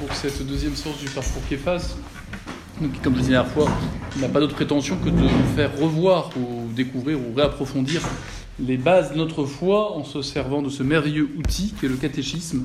[0.00, 1.94] pour cette deuxième source du parcours Képhas,
[2.80, 3.70] donc, comme je disais la dernière fois,
[4.18, 8.00] n'a pas d'autre prétention que de nous faire revoir ou découvrir ou réapprofondir
[8.58, 12.64] les bases de notre foi en se servant de ce merveilleux outil qu'est le catéchisme.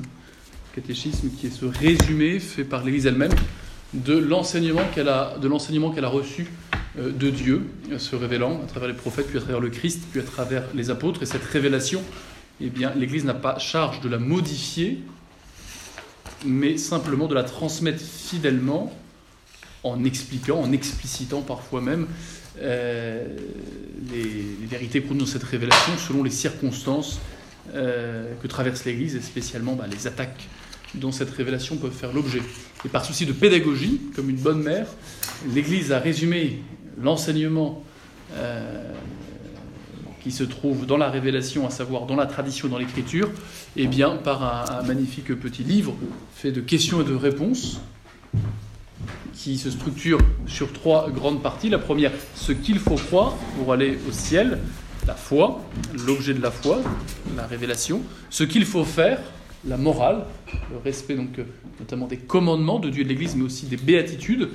[0.74, 3.34] catéchisme qui est ce résumé fait par l'Église elle-même
[3.92, 6.46] de l'enseignement qu'elle a, de l'enseignement qu'elle a reçu
[6.98, 7.66] euh, de Dieu,
[7.98, 10.88] se révélant à travers les prophètes, puis à travers le Christ, puis à travers les
[10.88, 11.22] apôtres.
[11.22, 12.02] Et cette révélation,
[12.62, 15.02] eh bien, l'Église n'a pas charge de la modifier,
[16.44, 18.92] mais simplement de la transmettre fidèlement
[19.82, 22.06] en expliquant, en explicitant parfois même
[22.60, 23.24] euh,
[24.10, 27.20] les, vérités contenues dans cette révélation selon les circonstances
[27.74, 30.48] euh, que traverse l'Église et spécialement bah, les attaques
[30.94, 32.40] dont cette révélation peut faire l'objet.
[32.84, 34.86] Et par souci de pédagogie, comme une bonne mère,
[35.54, 36.62] l'Église a résumé
[37.00, 37.84] l'enseignement
[38.34, 38.92] euh,
[40.26, 43.30] qui se trouve dans la révélation, à savoir dans la tradition, dans l'écriture,
[43.76, 45.94] eh bien par un, un magnifique petit livre
[46.34, 47.80] fait de questions et de réponses
[49.34, 50.18] qui se structure
[50.48, 51.68] sur trois grandes parties.
[51.68, 54.58] La première, ce qu'il faut croire pour aller au ciel,
[55.06, 55.60] la foi,
[56.04, 56.80] l'objet de la foi,
[57.36, 59.20] la révélation, ce qu'il faut faire,
[59.64, 60.24] la morale,
[60.72, 61.38] le respect donc
[61.78, 64.48] notamment des commandements de Dieu et de l'Église, mais aussi des béatitudes.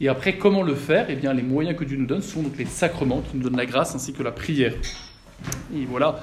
[0.00, 1.10] Et après, comment le faire?
[1.10, 3.58] Eh bien, les moyens que Dieu nous donne sont donc les sacrements qui nous donnent
[3.58, 4.72] la grâce ainsi que la prière.
[5.74, 6.22] Et voilà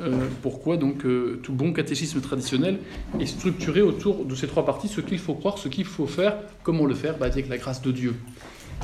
[0.00, 2.78] euh, pourquoi donc euh, tout bon catéchisme traditionnel
[3.20, 6.36] est structuré autour de ces trois parties ce qu'il faut croire, ce qu'il faut faire,
[6.64, 8.14] comment le faire bah, avec la grâce de Dieu.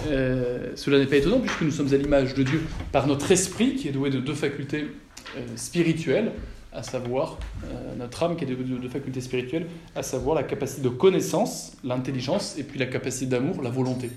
[0.07, 3.75] Euh, cela n'est pas étonnant puisque nous sommes à l'image de Dieu par notre esprit
[3.75, 4.87] qui est doué de deux facultés
[5.57, 6.33] spirituelles,
[6.73, 7.39] à savoir
[7.99, 11.73] notre âme qui est douée de deux facultés spirituelles, à savoir la capacité de connaissance,
[11.85, 14.11] l'intelligence, et puis la capacité d'amour, la volonté.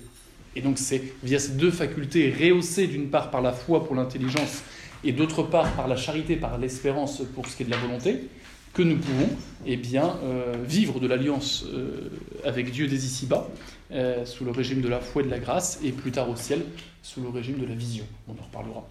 [0.55, 4.64] Et donc c'est via ces deux facultés rehaussées d'une part par la foi pour l'intelligence
[5.04, 8.30] et d'autre part par la charité, par l'espérance pour ce qui est de la volonté,
[8.73, 9.30] que nous pouvons
[9.66, 12.10] eh bien, euh, vivre de l'alliance euh,
[12.44, 13.48] avec Dieu dès ici-bas,
[13.92, 16.36] euh, sous le régime de la foi et de la grâce, et plus tard au
[16.36, 16.64] ciel,
[17.04, 18.06] sous le régime de la vision.
[18.28, 18.88] On en reparlera.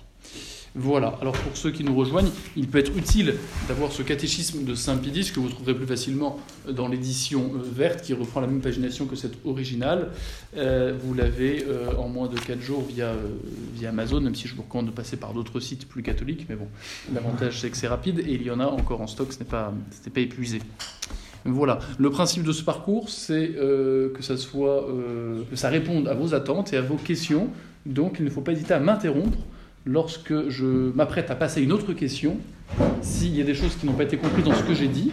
[0.75, 3.35] Voilà, alors pour ceux qui nous rejoignent, il peut être utile
[3.69, 8.15] d'avoir ce catéchisme de Saint-Pédis que vous trouverez plus facilement dans l'édition euh, verte qui
[8.15, 10.09] reprend la même pagination que cette originale.
[10.57, 13.13] Euh, vous l'avez euh, en moins de 4 jours via,
[13.75, 16.57] via Amazon, même si je vous recommande de passer par d'autres sites plus catholiques, mais
[16.57, 16.69] bon,
[17.13, 19.45] l'avantage c'est que c'est rapide et il y en a encore en stock, ce n'est
[19.45, 19.75] pas,
[20.15, 20.61] pas épuisé.
[21.45, 26.73] Voilà, le principe de ce parcours, c'est que ça que ça réponde à vos attentes
[26.73, 27.51] et à vos questions.
[27.85, 29.39] Donc, il ne faut pas hésiter à m'interrompre
[29.85, 32.39] lorsque je m'apprête à passer une autre question,
[33.01, 35.13] s'il y a des choses qui n'ont pas été comprises dans ce que j'ai dit,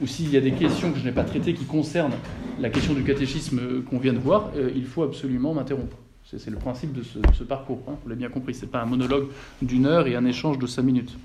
[0.00, 2.14] ou s'il y a des questions que je n'ai pas traitées qui concernent
[2.58, 5.96] la question du catéchisme qu'on vient de voir, euh, il faut absolument m'interrompre.
[6.24, 8.54] C'est le principe de ce, parcours, hein, vous l'avez bien compris.
[8.54, 9.26] Ce n'est pas un monologue
[9.62, 11.16] d'une heure et un échange de cinq minutes.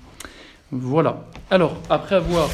[0.72, 1.28] Voilà.
[1.48, 2.50] Alors, après avoir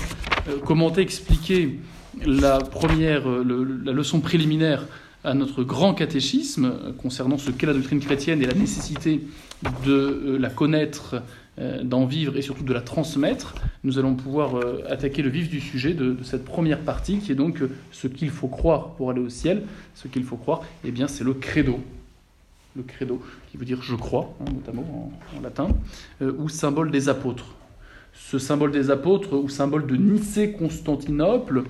[0.48, 1.78] euh, commenté, expliqué
[2.26, 4.84] la première, euh, la leçon préliminaire
[5.24, 9.22] à notre grand catéchisme concernant ce qu'est la doctrine chrétienne et la nécessité
[9.84, 11.22] de euh, la connaître,
[11.58, 15.50] euh, d'en vivre et surtout de la transmettre, nous allons pouvoir euh, attaquer le vif
[15.50, 19.20] du sujet de, cette première partie qui est donc ce qu'il faut croire pour aller
[19.20, 19.62] au ciel.
[19.94, 21.80] Ce qu'il faut croire, eh bien, c'est le credo.
[22.74, 25.68] Le credo, qui veut dire je crois, hein, notamment en, en latin,
[26.22, 27.54] ou symbole des apôtres.
[28.14, 31.64] Ce symbole des apôtres, ou symbole de Nicée-Constantinople,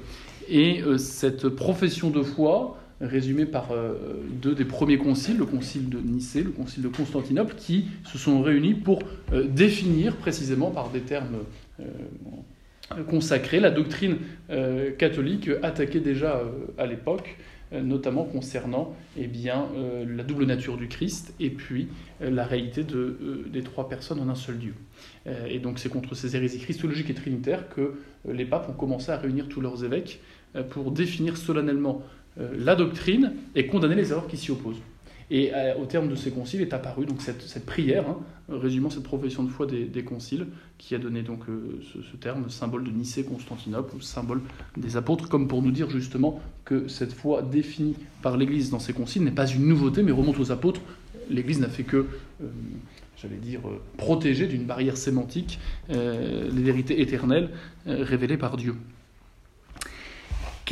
[0.49, 3.95] est cette profession de foi résumé par euh,
[4.41, 8.43] deux des premiers conciles, le concile de Nicée, le concile de Constantinople, qui se sont
[8.43, 9.01] réunis pour
[9.33, 11.39] euh, définir précisément par des termes
[11.81, 11.85] euh,
[13.09, 14.19] consacrés la doctrine
[14.99, 16.43] catholique attaquée déjà
[16.77, 17.39] à l'époque,
[17.73, 19.69] notamment concernant eh bien,
[20.07, 21.89] la double nature du Christ et puis
[22.21, 24.75] la réalité de, des trois personnes en un seul Dieu.
[25.49, 27.95] et donc c'est contre ces hérésies christologiques et trinitaires que
[28.31, 30.21] les papes ont commencé à réunir tous leurs évêques
[30.69, 32.03] pour définir solennellement
[32.37, 34.81] la doctrine et condamner les erreurs qui s'y opposent.
[35.33, 38.19] Et euh, au terme de ces conciles est apparue donc cette, prière, hein,
[38.51, 42.85] résumant cette profession de foi des, conciles, qui a donné donc euh, ce, terme, symbole
[42.85, 44.43] de Nicée-Constantinople, symbole
[44.77, 48.93] des apôtres, comme pour nous dire justement que cette foi définie par l'Église dans ces
[48.93, 50.83] conciles n'est pas une nouveauté, mais remonte aux apôtres.
[51.31, 52.05] L'Église n'a fait que,
[53.17, 53.61] j'allais dire,
[53.97, 55.59] protéger d'une barrière sémantique
[55.89, 57.49] les vérités éternelles
[57.87, 58.75] révélées par Dieu.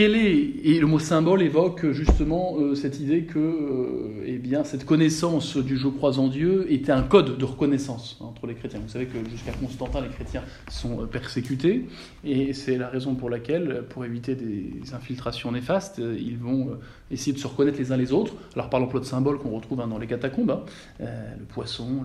[0.00, 4.64] Quel est, et le mot symbole évoque justement euh, cette idée que euh, eh bien,
[4.64, 8.80] cette connaissance du je crois en Dieu était un code de reconnaissance entre les chrétiens.
[8.80, 11.86] Vous savez que jusqu'à Constantin, les chrétiens sont euh, persécutés,
[12.24, 16.78] et c'est la raison pour laquelle, pour éviter des infiltrations néfastes, ils vont
[17.10, 19.82] essayer de se reconnaître les uns les autres, alors par l'emploi de symboles qu'on retrouve
[19.82, 20.62] hein, dans les catacombes,
[20.98, 21.04] hein,
[21.38, 22.04] le poisson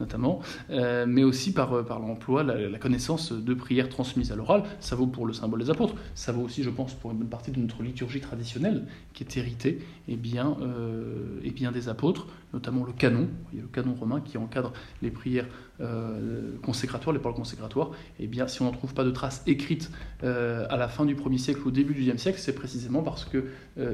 [0.00, 4.64] notamment, mais aussi par, par l'emploi, la, la, connaissance de prières transmises à l'oral.
[4.80, 7.30] Ça vaut pour le symbole des apôtres, ça vaut aussi, je pense, pour une bonne
[7.30, 9.78] partie de notre liturgie traditionnelle qui est héritée
[10.08, 14.72] eh bien, euh, eh bien des apôtres, notamment le canon, le canon romain qui encadre
[15.02, 15.46] les prières
[15.80, 17.92] euh, consécratoires, les paroles consécratoires.
[18.18, 19.92] Eh bien, si on n'en trouve pas de traces écrites
[20.24, 23.02] euh, à la fin du 1er siècle ou au début du 2e siècle, c'est précisément
[23.02, 23.46] parce que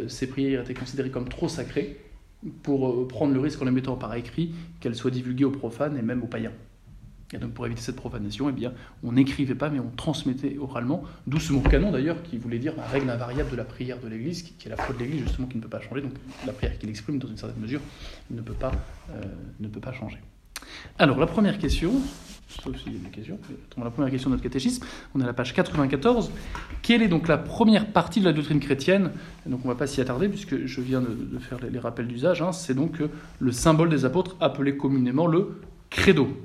[0.09, 2.01] ces prières étaient considérées comme trop sacrées
[2.63, 6.03] pour prendre le risque en les mettant par écrit qu'elles soient divulguées aux profanes et
[6.03, 6.53] même aux païens.
[7.33, 8.73] Et donc pour éviter cette profanation, eh bien,
[9.03, 12.73] on n'écrivait pas, mais on transmettait oralement, d'où ce mot canon d'ailleurs, qui voulait dire
[12.77, 15.47] la règle invariable de la prière de l'Église, qui, est la foi de l'Église justement,
[15.47, 16.01] qui ne peut pas changer.
[16.01, 16.13] Donc
[16.47, 17.81] la prière qu'il exprime dans une certaine mesure
[18.31, 18.73] ne peut pas,
[19.11, 19.23] euh,
[19.61, 20.19] ne peut pas changer.
[20.99, 21.93] Alors la première question,
[22.49, 23.39] sauf s'il y a des questions,
[23.77, 24.85] la première question de notre catéchisme,
[25.15, 26.31] on est à la page 94.
[26.81, 29.11] Quelle est donc la première partie de la doctrine chrétienne?
[29.45, 32.41] Donc on ne va pas s'y attarder puisque je viens de, faire les, rappels d'usage.
[32.41, 32.53] Hein.
[32.53, 33.03] C'est donc
[33.39, 35.61] le symbole des apôtres appelé communément le
[35.91, 36.37] credo.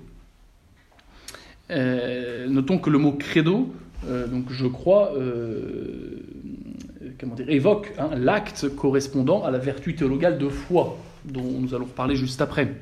[1.73, 3.73] Euh, notons que le mot credo,
[4.07, 6.19] euh, donc je crois, euh,
[7.47, 12.41] évoque hein, l'acte correspondant à la vertu théologale de foi, dont nous allons reparler juste
[12.41, 12.75] après.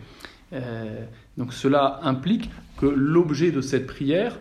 [1.38, 4.40] donc cela implique que l'objet de cette prière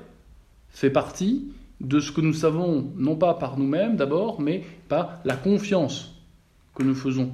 [0.70, 5.36] fait partie de ce que nous savons, non pas par nous-mêmes d'abord, mais par la
[5.36, 6.16] confiance
[6.74, 7.30] que nous faisons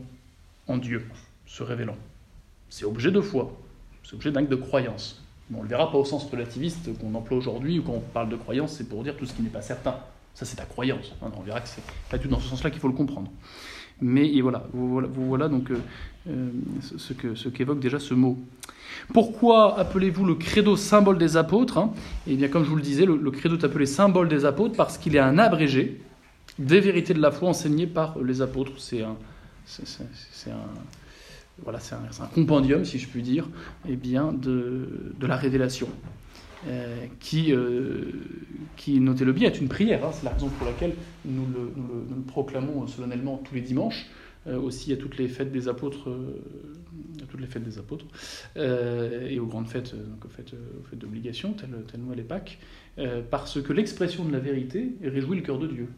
[0.69, 1.03] en Dieu,
[1.47, 1.97] se révélant.
[2.69, 3.57] C'est objet de foi,
[4.05, 7.39] c'est objet d'acte de croyance on ne le verra pas au sens relativiste qu'on emploie
[7.39, 9.63] aujourd'hui, ou quand on parle de croyance, c'est pour dire tout ce qui n'est pas
[9.63, 9.97] certain.
[10.35, 11.13] Ça, c'est ta croyance.
[11.23, 13.31] on verra que c'est pas tout dans ce sens-là qu'il faut le comprendre.
[14.01, 15.81] Mais voilà, voilà, donc euh,
[16.29, 16.51] euh,
[16.99, 18.39] ce, que, ce qu'évoque déjà ce mot.
[19.15, 21.93] Pourquoi appelez-vous le credo symbole des apôtres hein?
[22.27, 24.99] Eh bien, comme je vous le disais, le, credo est appelé symbole des apôtres parce
[24.99, 26.03] qu'il est un abrégé
[26.59, 28.73] des vérités de la foi enseignées par les apôtres.
[28.77, 29.17] C'est un
[31.63, 33.49] voilà, c'est un, compendium, si je puis dire,
[33.89, 34.89] eh bien, de,
[35.23, 35.89] la révélation,
[36.69, 38.13] euh, qui, euh,
[38.77, 40.05] qui notez-le bien, est une prière.
[40.05, 40.11] Hein.
[40.13, 40.95] c'est la raison pour laquelle
[41.25, 44.07] nous le, proclamons solennellement tous les dimanches,
[44.47, 46.11] euh, aussi à toutes les fêtes des apôtres,
[47.23, 48.07] à toutes les fêtes des apôtres,
[48.57, 50.55] et aux grandes fêtes, donc aux fêtes,
[50.93, 52.59] d'obligation, telles, telles Noël et Pâques,
[53.31, 55.89] parce que l'expression de la vérité réjouit le cœur de Dieu.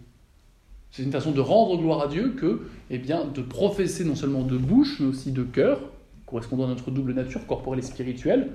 [0.91, 4.43] C'est une façon de rendre gloire à Dieu que eh bien, de professer non seulement
[4.43, 5.81] de bouche, mais aussi de cœur,
[6.27, 8.51] correspondant à notre double nature, corporelle et spirituelle,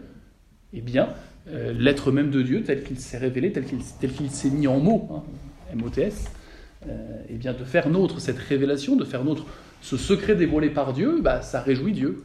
[0.74, 1.10] eh bien,
[1.48, 5.10] euh, l'être même de Dieu, tel qu'il s'est révélé, tel qu'il s'est mis en mots,
[5.12, 5.24] hein,
[5.74, 6.32] M-O-T-S,
[6.88, 9.46] euh, eh bien, de faire nôtre cette révélation, de faire nôtre
[9.82, 12.24] ce secret dévoilé par Dieu, bah, ça réjouit Dieu.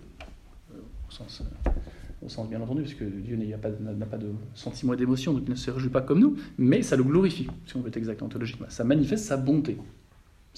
[0.72, 0.78] Euh,
[1.08, 3.70] au sens, bien entendu, parce que Dieu n'a pas,
[4.06, 6.96] pas, de sentiment et d'émotion, donc il ne se réjouit pas comme nous, mais ça
[6.96, 8.66] le glorifie, si on veut être exact ontologiquement.
[8.68, 9.76] Ça manifeste sa bonté.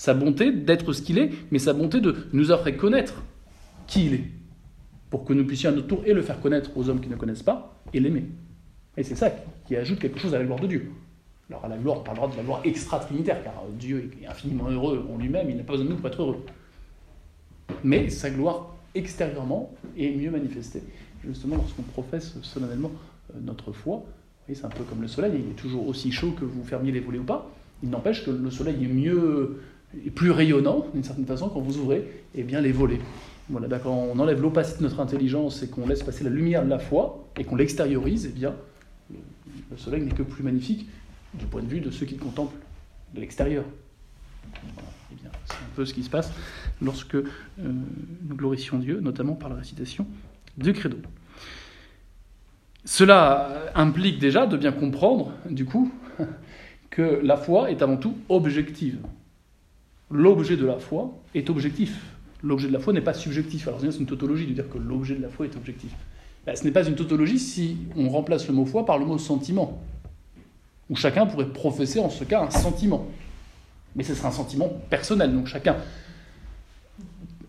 [0.00, 3.22] Sa bonté d'être ce qu'il est, mais sa bonté de nous offrir connaître
[3.86, 4.24] qui il est,
[5.10, 7.16] pour que nous puissions à notre tour et le faire connaître aux hommes qui ne
[7.16, 8.24] connaissent pas, et l'aimer.
[8.96, 9.30] Et c'est ça
[9.66, 10.90] qui ajoute quelque chose à la gloire de Dieu.
[11.50, 15.06] Alors à la gloire, on parlera de la gloire extra-trinitaire, car Dieu est infiniment heureux
[15.12, 16.46] en lui-même, il n'a pas besoin de nous pour être heureux.
[17.84, 20.82] Mais sa gloire extérieurement est mieux manifestée,
[21.22, 22.92] justement lorsqu'on professe solennellement
[23.34, 24.06] euh, notre foi.
[24.50, 27.00] C'est un peu comme le soleil, il est toujours aussi chaud que vous fermiez les
[27.00, 27.50] volets ou pas.
[27.82, 29.60] Il n'empêche que le soleil est mieux
[30.04, 33.00] et plus rayonnant, d'une certaine façon, quand vous ouvrez eh bien, les volets.
[33.48, 36.64] Voilà, ben, quand on enlève l'opacité de notre intelligence et qu'on laisse passer la lumière
[36.64, 38.54] de la foi et qu'on l'extériorise, eh bien,
[39.10, 40.88] le soleil n'est que plus magnifique
[41.34, 42.56] du point de vue de ceux qui le contemplent
[43.14, 43.64] de l'extérieur.
[44.54, 46.32] Eh bien, c'est un peu ce qui se passe
[46.80, 47.24] lorsque euh,
[47.58, 50.06] nous glorifions Dieu, notamment par la récitation
[50.56, 50.98] de credo.
[52.84, 55.92] Cela implique déjà de bien comprendre, du coup,
[56.90, 58.98] que la foi est avant tout objective
[60.10, 62.00] l'objet de la foi est objectif.
[62.42, 63.68] L'objet de la foi n'est pas subjectif.
[63.68, 65.92] Alors c'est une tautologie de dire que l'objet de la foi est objectif.
[66.46, 69.18] Ben, ce n'est pas une tautologie si on remplace le mot foi par le mot
[69.18, 69.80] sentiment,
[70.88, 73.06] où chacun pourrait professer en ce cas un sentiment.
[73.94, 75.76] Mais ce serait un sentiment personnel, donc chacun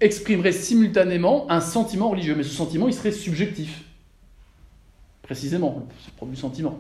[0.02, 3.84] exprimerait simultanément un sentiment religieux, mais ce sentiment, il serait subjectif.
[5.22, 6.80] Précisément, c'est propre du sentiment.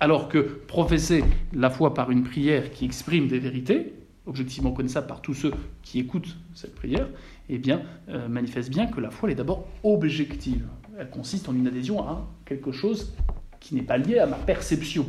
[0.00, 3.94] Alors que professer la foi par une prière qui exprime des vérités,
[4.26, 5.52] objectivement connaissables par tous ceux
[5.82, 7.08] qui écoutent cette prière,
[7.48, 10.66] eh bien, euh, manifeste bien que la foi est d'abord objective.
[10.98, 13.12] Elle consiste en une adhésion à quelque chose
[13.58, 15.06] qui n'est pas lié à ma perception,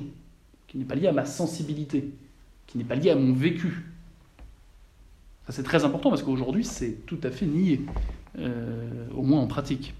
[0.67, 2.09] qui n'est pas lié à ma sensibilité,
[2.65, 3.85] qui n'est pas lié à mon vécu.
[5.45, 7.81] Ça c'est très important parce qu'aujourd'hui c'est tout à fait nié,
[8.39, 9.93] euh, au moins en pratique.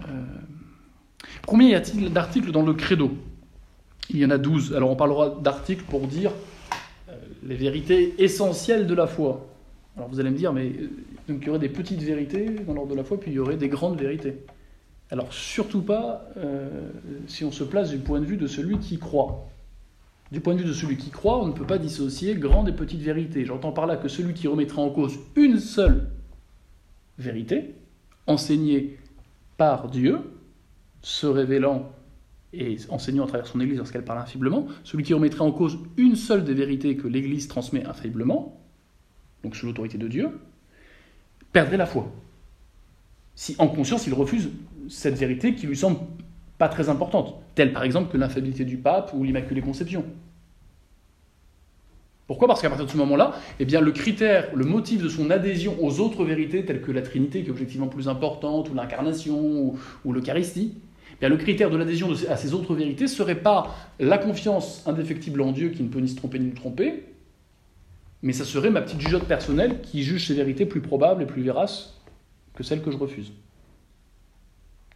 [0.00, 0.24] Euh,
[1.46, 3.10] Combien y a-t-il d'articles dans le credo?
[4.10, 4.74] Il y en a 12.
[4.74, 6.32] Alors on parlera d'articles pour dire
[7.08, 7.12] euh,
[7.42, 9.46] les vérités essentielles de la foi.
[9.96, 10.90] Alors vous allez me dire, mais euh,
[11.28, 13.38] donc il y aurait des petites vérités dans l'ordre de la foi, puis il y
[13.38, 14.38] aurait des grandes vérités.
[15.10, 16.90] Alors surtout pas euh,
[17.26, 19.48] si on se place du point de vue de celui qui croit,
[20.32, 22.72] Du point de vue de celui qui croit, on ne peut pas dissocier grande et
[22.72, 23.44] petite vérité.
[23.44, 26.08] J'entends par là que celui qui remettra en cause une seule
[27.18, 27.74] vérité,
[28.26, 28.98] enseignée
[29.56, 30.18] par Dieu,
[31.04, 31.92] se révélant
[32.54, 36.16] et enseignant à travers son Église lorsqu'elle parle infailliblement, celui qui remettrait en cause une
[36.16, 38.58] seule des vérités que l'Église transmet infailliblement,
[39.42, 40.30] donc sous l'autorité de Dieu,
[41.52, 42.10] perdrait la foi.
[43.34, 44.48] Si en conscience il refuse
[44.88, 45.98] cette vérité qui lui semble
[46.56, 50.04] pas très importante, telle par exemple que l'infaillibilité du pape ou l'Immaculée Conception.
[52.26, 52.48] Pourquoi?
[52.48, 55.76] Parce qu'à partir de ce moment-là, eh bien, le critère, le motif de son adhésion
[55.84, 60.12] aux autres vérités, telles que la Trinité, qui est objectivement plus importante, ou l'incarnation, ou,
[60.12, 60.72] l'Eucharistie,
[61.20, 65.52] bien, le critère de l'adhésion à ces autres vérités serait pas la confiance indéfectible en
[65.52, 67.04] Dieu qui ne peut ni se tromper ni nous tromper,
[68.22, 71.42] mais ça serait ma petite jugeote personnelle qui juge ces vérités plus probables et plus
[71.42, 72.00] véraces
[72.54, 73.32] que celles que je refuse.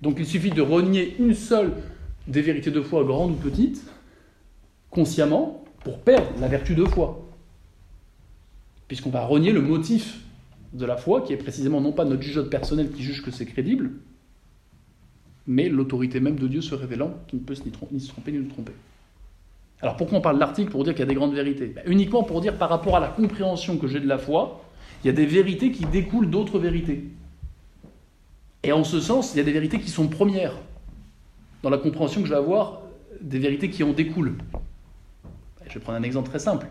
[0.00, 1.72] Donc il suffit de renier une seule
[2.26, 3.82] des vérités de foi, grande ou petite,
[4.90, 7.24] consciemment, pour perdre la vertu de foi.
[8.86, 10.20] Puisqu'on va renier le motif
[10.72, 13.46] de la foi, qui est précisément non pas notre jugeote personnelle qui juge que c'est
[13.46, 13.92] crédible,
[15.48, 17.54] mais l'autorité même de Dieu se révélant, qui ne peut
[17.90, 18.72] ni, se tromper ni nous tromper.
[19.80, 21.68] Alors pourquoi on parle de l'article Pour dire qu'il y a des grandes vérités?
[21.68, 24.62] Ben, uniquement pour dire par rapport à la compréhension que j'ai de la foi,
[25.02, 27.04] il y a des vérités qui découlent d'autres vérités.
[28.62, 30.54] Et en ce sens, il y a des vérités qui sont premières
[31.62, 32.82] dans la compréhension que je vais avoir
[33.20, 34.34] des vérités qui en découlent.
[35.66, 36.66] Je vais prendre un exemple très simple.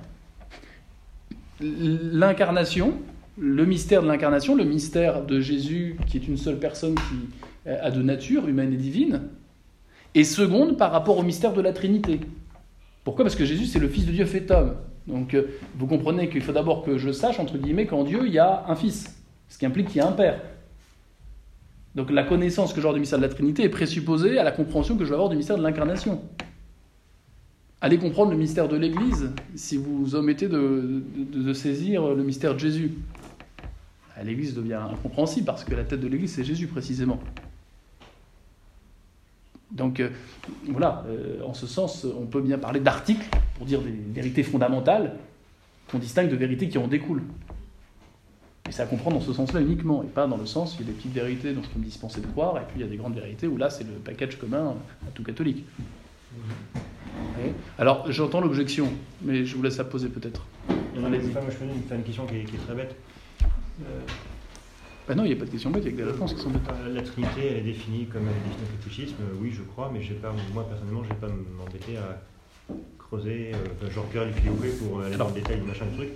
[1.60, 2.94] L'incarnation,
[3.40, 7.16] le mystère de l'incarnation, le mystère de Jésus qui est une seule personne qui
[7.68, 9.22] a deux natures, humaine et divine,
[10.16, 12.20] est seconde par rapport au mystère de la Trinité.
[13.04, 13.24] Pourquoi?
[13.26, 14.76] Parce que Jésus, c'est le Fils de Dieu fait homme.
[15.08, 15.48] Donc euh,
[15.78, 18.66] vous comprenez qu'il faut d'abord que je sache, entre guillemets, qu'en Dieu, il y a
[18.68, 20.42] un Fils, ce qui implique qu'il y a un Père.
[21.96, 24.98] Donc la connaissance que j'ai du mystère de la Trinité est présupposée à la compréhension
[24.98, 26.22] que je vais avoir du mystère de l'incarnation.
[27.80, 32.92] Allez comprendre le mystère de l'Église si vous omettez de, saisir le mystère de Jésus.
[34.24, 37.20] L'Église devient incompréhensible parce que la tête de l'Église c'est Jésus précisément.
[39.72, 40.10] Donc euh,
[40.70, 45.16] voilà, euh, en ce sens, on peut bien parler d'articles pour dire des vérités fondamentales
[45.92, 47.24] qu'on distingue de vérités qui en découlent.
[48.68, 50.84] Et c'est à comprendre dans ce sens-là uniquement, et pas dans le sens, il y
[50.84, 52.84] a des petites vérités dont je peux me dispenser de croire, et puis il y
[52.84, 54.76] a des grandes vérités où là, c'est le package commun
[55.08, 55.64] à tout catholique.
[57.80, 60.46] Alors, j'entends l'objection, mais je vous laisse la poser peut-être.
[60.96, 61.10] moi,
[61.50, 62.96] je une question qui est, très bête.
[63.82, 64.02] Euh...
[65.08, 66.34] Bah non, il n'y a pas de question bête, il y a que des réponses
[66.34, 66.62] qui sont bêtes.
[66.70, 69.90] Euh, la Trinité, elle est définie comme elle est définie au catéchisme, oui, je crois,
[69.94, 72.22] mais pas, moi, personnellement, je ne vais pas m'embêter à
[72.98, 76.10] creuser, euh, genre Pierre les pour aller dans le détail, machin, le truc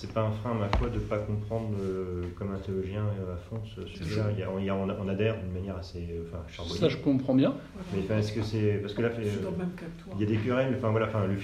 [0.00, 3.02] c'est pas un frein à ma foi de ne pas comprendre euh, comme un théologien
[3.02, 4.48] euh, à fond ce sujet-là.
[4.48, 7.52] on, adhère d'une manière assez euh, enfin, Ça, je comprends bien.
[7.92, 8.78] Mais est-ce que c'est.
[8.80, 11.36] Parce que là, il y a des querelles, enfin voilà, enfin, le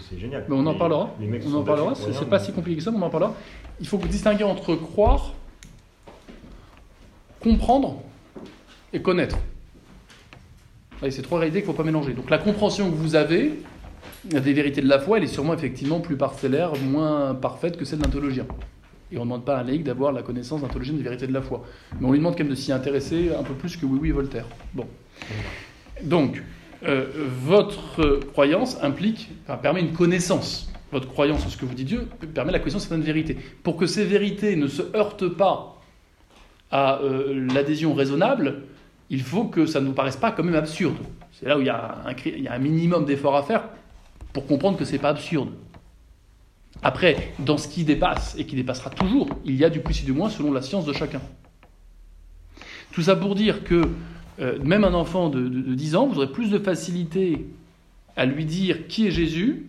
[0.00, 0.44] c'est génial.
[0.48, 1.10] Mais on en parlera.
[1.20, 3.34] on en parlera, c'est pas si compliqué que ça, mais on en parlera.
[3.80, 5.34] Il faut distinguer entre croire,
[7.42, 8.02] comprendre
[8.92, 9.38] et connaître.
[11.10, 12.12] C'est trois réalités qu'il ne faut pas mélanger.
[12.12, 13.54] Donc la compréhension que vous avez,
[14.24, 17.98] des vérités de la foi, elle est sûrement effectivement plus parcellaire, moins parfaite que celle
[17.98, 18.46] d'un théologien.
[19.10, 21.26] Et on ne demande pas à un laïc d'avoir la connaissance d'un théologien des vérités
[21.26, 21.64] de la foi.
[22.00, 24.10] Mais on lui demande quand même de s'y intéresser un peu plus que oui, oui,
[24.10, 24.46] Voltaire.
[24.74, 24.86] Bon.
[26.02, 26.42] Donc,
[26.84, 27.06] euh,
[27.44, 30.72] votre croyance implique, enfin, permet une connaissance.
[30.92, 33.36] Votre croyance en ce que vous dit Dieu permet la connaissance de certaines vérités.
[33.62, 35.71] Pour que ces vérités ne se heurtent pas
[36.72, 38.62] à euh, l'adhésion raisonnable,
[39.10, 40.96] il faut que ça ne nous paraisse pas quand même absurde.
[41.32, 42.02] C'est là où il y a
[42.50, 43.64] un, minimum d'effort à faire
[44.32, 45.50] pour comprendre que ce n'est pas absurde.
[46.82, 50.04] Après, dans ce qui dépasse, et qui dépassera toujours, il y a du plus et
[50.04, 51.20] du moins selon la science de chacun.
[52.92, 53.82] Tout ça pour dire que
[54.40, 57.46] euh, même un enfant de, 10 ans, vous aurez plus de facilité
[58.16, 59.66] à lui dire qui est Jésus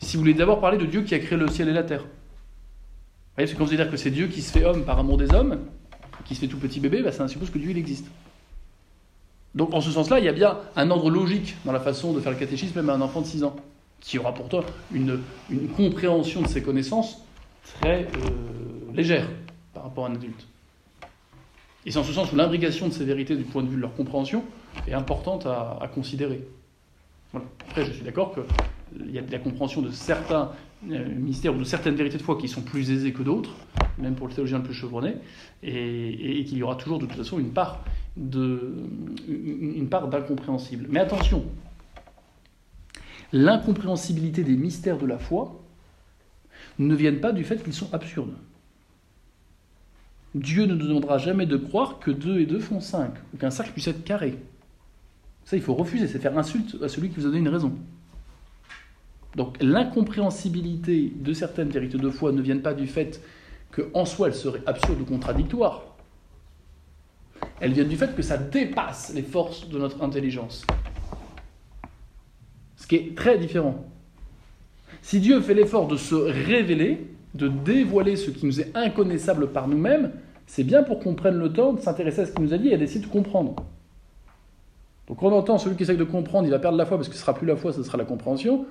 [0.00, 2.02] si vous voulez d'abord parler de Dieu qui a créé le ciel et la terre.
[2.02, 4.98] Vous voyez, c'est quand vous allez dire que c'est Dieu qui se fait homme par
[4.98, 5.58] amour des hommes,
[6.24, 8.06] qui se fait tout petit bébé, bah, ça suppose que Dieu il existe.
[9.54, 12.20] Donc en ce sens-là, il y a bien un ordre logique dans la façon de
[12.20, 13.56] faire le catéchisme même à un enfant de 6 ans
[14.00, 15.20] qui aura pour toi une,
[15.76, 17.22] compréhension de ses connaissances
[17.80, 18.08] très euh,
[18.94, 19.28] légère
[19.72, 20.46] par rapport à un adulte.
[21.86, 23.80] Et c'est en ce sens où l'imbrication de ces vérités du point de vue de
[23.80, 24.44] leur compréhension
[24.86, 26.40] est importante à, considérer.
[27.34, 30.50] Après, je suis d'accord qu'il y a de la compréhension de certains
[30.90, 33.54] euh, mystères ou de certaines vérités de foi qui sont plus aisées que d'autres,
[33.98, 35.16] même pour le théologien le plus chevronné,
[35.62, 37.84] et, qu'il y aura toujours de toute façon une part
[38.16, 40.86] une part d'incompréhensible.
[40.90, 41.44] Mais attention,
[43.32, 45.62] l'incompréhensibilité des mystères de la foi
[46.78, 48.34] ne viennent pas du fait qu'ils sont absurdes.
[50.34, 53.50] Dieu ne nous demandera jamais de croire que 2 et 2 font 5, ou qu'un
[53.50, 54.38] cercle puisse être carré.
[55.44, 57.74] Ça, il faut refuser, c'est faire insulte à celui qui vous a donné une raison.
[59.36, 63.22] Donc l'incompréhensibilité de certaines vérités de foi ne viennent pas du fait
[63.72, 65.82] qu'en soi elles seraient absurdes ou contradictoires.
[67.60, 70.64] Elles viennent du fait que ça dépasse les forces de notre intelligence.
[72.76, 73.84] Ce qui est très différent.
[75.00, 79.68] Si Dieu fait l'effort de se révéler, de dévoiler ce qui nous est inconnaissable par
[79.68, 80.12] nous-mêmes,
[80.46, 82.68] c'est bien pour qu'on prenne le temps de s'intéresser à ce qu'il nous a dit
[82.68, 83.56] et d'essayer de comprendre.
[85.08, 87.14] Donc on entend celui qui essaye de comprendre, il va perdre la foi parce que
[87.14, 88.66] ce sera plus la foi, ce sera la compréhension,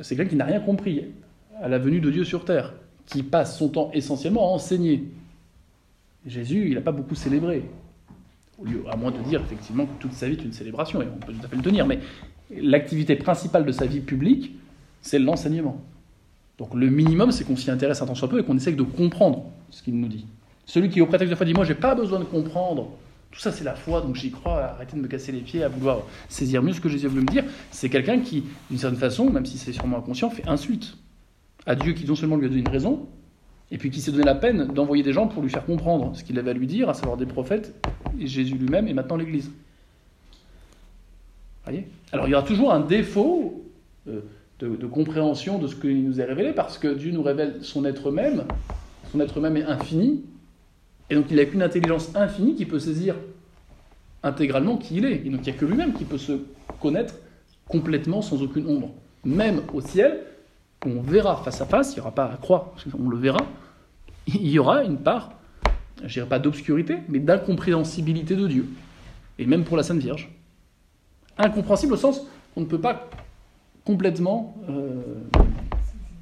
[0.00, 1.04] c'est quelqu'un qui n'a rien compris
[1.60, 2.74] à la venue de Dieu sur terre,
[3.06, 5.04] qui passe son temps essentiellement à enseigner.
[6.26, 7.64] Jésus, il n'a pas beaucoup célébré.
[8.58, 11.06] Au lieu, à moins de dire effectivement que toute sa vie est une célébration, et
[11.06, 12.00] on peut tout à fait le tenir, mais
[12.50, 14.56] l'activité principale de sa vie publique,
[15.02, 15.80] c'est l'enseignement.
[16.58, 18.82] Donc le minimum, c'est qu'on s'y intéresse un tant soit peu et qu'on essaye de
[18.82, 20.26] comprendre ce qu'il nous dit.
[20.64, 22.90] Celui qui, au prétexte de foi, dit Moi, j'ai pas besoin de comprendre.
[23.30, 24.62] Tout ça, c'est la foi, donc j'y crois.
[24.62, 27.26] Arrêtez de me casser les pieds à vouloir saisir mieux ce que Jésus voulu me
[27.26, 27.44] dire.
[27.70, 30.96] C'est quelqu'un qui, d'une certaine façon, même si c'est sûrement inconscient, fait insulte
[31.66, 33.06] à Dieu qui non seulement lui a donné une raison,
[33.70, 36.22] et puis qui s'est donné la peine d'envoyer des gens pour lui faire comprendre ce
[36.22, 37.74] qu'il avait à lui dire, à savoir des prophètes,
[38.18, 39.50] et Jésus lui-même, et maintenant l'Église.
[42.12, 43.64] Alors il y aura toujours un défaut.
[44.06, 44.20] Euh,
[44.58, 48.10] de, compréhension de ce qui nous est révélé, parce que Dieu nous révèle son être
[48.10, 48.44] même,
[49.12, 50.24] son être même est infini,
[51.10, 53.14] et donc il n'a qu'une intelligence infinie qui peut saisir
[54.22, 55.26] intégralement qui il est.
[55.26, 56.40] Et donc il n'y a que lui-même qui peut se
[56.80, 57.14] connaître
[57.68, 58.90] complètement sans aucune ombre.
[59.24, 60.20] Même au ciel,
[60.84, 63.40] on verra face à face, il n'y aura pas à croire, on le verra,
[64.26, 65.32] il y aura une part,
[66.04, 68.68] je dirais pas d'obscurité, mais d'incompréhensibilité de Dieu.
[69.38, 70.30] Et même pour la Sainte Vierge.
[71.38, 73.08] Incompréhensible au sens qu'on ne peut pas
[73.84, 75.02] complètement euh,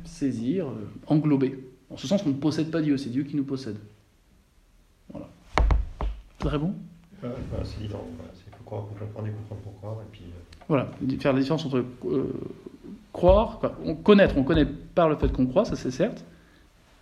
[0.05, 1.59] saisir, euh, englober.
[1.91, 3.77] En ce sens qu'on ne possède pas Dieu, c'est Dieu qui nous possède.
[5.11, 5.29] Voilà.
[6.39, 6.75] Très bon?
[8.65, 9.97] Croire pour croire.
[10.69, 11.85] Voilà, faire la différence entre
[13.13, 16.25] croire, on, connaître, on connaît par le fait qu'on croit, ça c'est certes,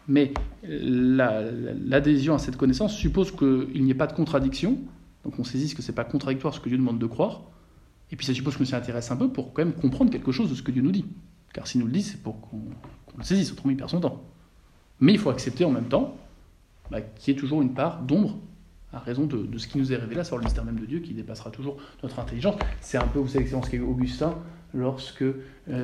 [0.08, 4.78] mais l'adhésion à cette connaissance suppose qu'il n'y ait pas de contradiction,
[5.24, 7.42] donc on saisisse que ce n'est pas contradictoire ce que Dieu demande de croire,
[8.10, 10.50] et puis ça suppose qu'on s'y intéresse un peu pour quand même comprendre quelque chose
[10.50, 11.06] de ce que Dieu nous dit.
[11.54, 12.60] Car s'il nous le dit, c'est pour qu'on
[13.16, 14.22] le saisisse, autrement il perd son temps.
[15.00, 16.14] Mais il faut accepter en même temps
[16.90, 18.38] bah, qu'il y ait toujours une part d'ombre
[18.92, 21.14] à raison de, ce qui nous est révélé, savoir le mystère même de Dieu qui
[21.14, 22.56] dépassera toujours notre intelligence.
[22.80, 24.34] C'est un peu, vous savez, ce qu'est Augustin
[24.74, 25.34] lorsque euh,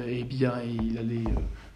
[0.07, 1.25] eh bien, il allait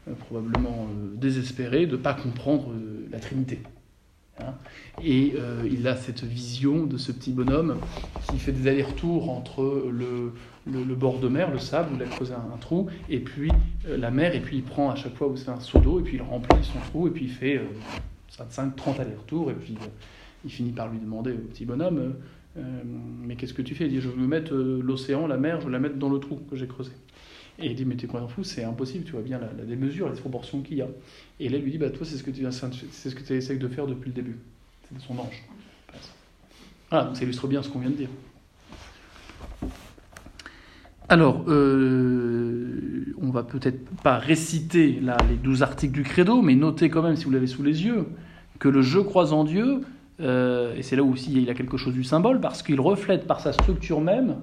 [0.09, 2.73] euh, probablement euh, désespérer de ne pas comprendre
[3.11, 3.62] la Trinité.
[4.40, 4.55] Hein.
[5.05, 7.79] et euh, il a cette vision de ce petit bonhomme
[8.31, 10.33] qui fait des allers-retours entre le,
[10.66, 13.51] le, bord de mer, le sable, où il a creusé un, trou, et puis
[13.87, 16.01] euh, la mer, et puis il prend à chaque fois où c'est un seau d'eau,
[16.01, 17.61] et puis il remplit son trou, et puis il fait
[18.38, 19.87] 25, 30 allers-retours, et puis euh,
[20.44, 22.14] il finit par lui demander au petit bonhomme
[23.24, 23.87] Mais qu'est-ce que tu fais?
[23.87, 26.18] Il dit Je veux me mettre l'océan, la mer, je veux la mettre dans le
[26.18, 26.92] trou que j'ai creusé.
[27.59, 30.18] Et il dit, mais t'es quoi fou, c'est impossible, tu vois bien la, démesure, les
[30.18, 30.88] proportions qu'il y a.
[31.38, 33.59] Et là, il lui dit, bah toi, c'est ce que tu c'est ce que essayes
[33.59, 34.38] de faire depuis le début.
[34.88, 35.42] C'est son ange.
[36.90, 38.09] Voilà, donc ça illustre bien ce qu'on vient de dire.
[41.09, 46.88] Alors, euh, on va peut-être pas réciter là, les douze articles du credo, mais notez
[46.88, 48.07] quand même, si vous l'avez sous les yeux,
[48.59, 49.83] que le je crois en Dieu,
[50.20, 53.27] euh, et c'est là où aussi il a quelque chose du symbole, parce qu'il reflète
[53.27, 54.37] par sa structure même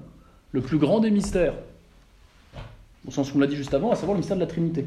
[0.51, 1.53] le plus grand des mystères
[3.08, 4.86] au sens où on l'a dit juste avant, à savoir le mystère de la Trinité.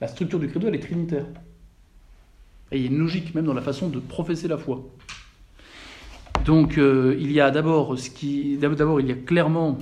[0.00, 1.24] La structure du credo, elle est trinitaire.
[2.70, 4.84] Et il y a une logique même dans la façon de professer la foi.
[6.44, 9.78] Donc euh, il y a d'abord ce qui, d'abord il y a clairement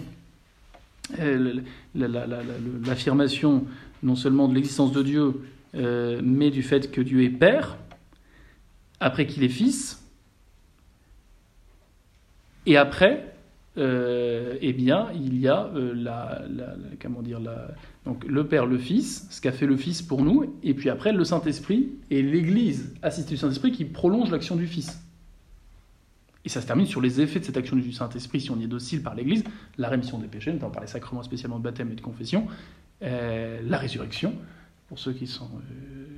[1.18, 1.60] euh,
[1.94, 3.64] l'affirmation
[4.02, 5.42] non seulement de l'existence de Dieu,
[5.74, 7.78] mais du fait que Dieu est Père,
[9.00, 10.01] après qu'il est Fils,
[12.66, 13.32] et après
[13.78, 16.42] euh, eh bien, il y a euh, la,
[17.00, 17.40] comment dire,
[18.04, 21.12] donc le Père, le Fils, ce qu'a fait le Fils pour nous, et puis après
[21.12, 25.02] le Saint-Esprit et l'Église assistée du Saint-Esprit qui prolonge l'action du Fils.
[26.44, 28.64] Et ça se termine sur les effets de cette action du Saint-Esprit, si on y
[28.64, 29.44] est docile par l'Église,
[29.78, 32.48] la rémission des péchés, notamment par les sacrements spécialement de baptême et de confession,
[33.02, 34.34] euh, la résurrection,
[34.88, 35.48] pour ceux qui sont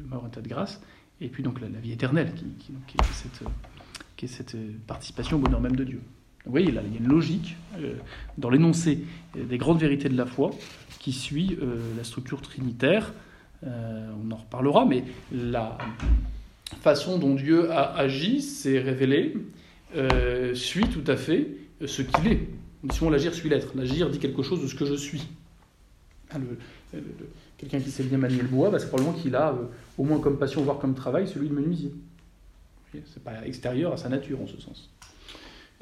[0.08, 0.80] morts en état de grâce,
[1.20, 6.00] et puis donc la, vie éternelle, qui est cette participation au bonheur même de Dieu.
[6.44, 7.94] Vous voyez, il y a une logique euh,
[8.36, 9.04] dans l'énoncé
[9.34, 10.50] des grandes vérités de la foi
[10.98, 13.14] qui suit euh, la structure trinitaire.
[13.66, 15.78] Euh, on en reparlera, mais la
[16.82, 19.36] façon dont Dieu a agi, s'est révélé,
[20.54, 21.48] suit tout à fait
[21.86, 22.48] ce qu'il est.
[22.92, 23.74] Souvent, l'agir suit l'être.
[23.74, 25.26] L'agir dit quelque chose de ce que je suis.
[26.30, 26.36] Ah,
[27.56, 29.54] quelqu'un qui sait bien manier le bois, bah, c'est probablement qu'il a,
[29.96, 31.92] au moins comme passion, voire comme travail, celui de menuisier.
[32.92, 34.90] C'est pas extérieur à sa nature en ce sens.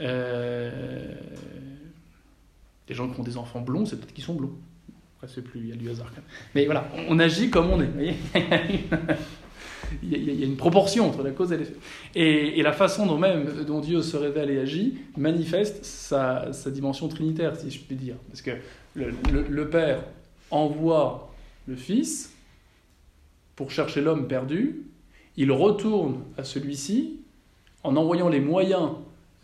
[0.03, 1.15] Euh,
[2.89, 4.53] des gens qui ont des enfants blonds, c'est peut-être qu'ils sont blonds.
[5.17, 6.25] Après, c'est plus, il y a du hasard quand même.
[6.55, 8.15] Mais voilà, on agit comme on est.
[10.03, 11.75] Il, y a, une proportion entre la cause et l'effet.
[12.15, 17.57] Et, la façon dont même dont Dieu se révèle et agit manifeste sa, dimension trinitaire,
[17.57, 18.15] si je puis dire.
[18.29, 18.53] Parce que
[18.95, 20.03] le, Père
[20.51, 21.31] envoie
[21.67, 22.33] le Fils
[23.55, 24.83] pour chercher l'homme perdu,
[25.37, 27.21] il retourne à celui-ci
[27.83, 28.91] en envoyant les moyens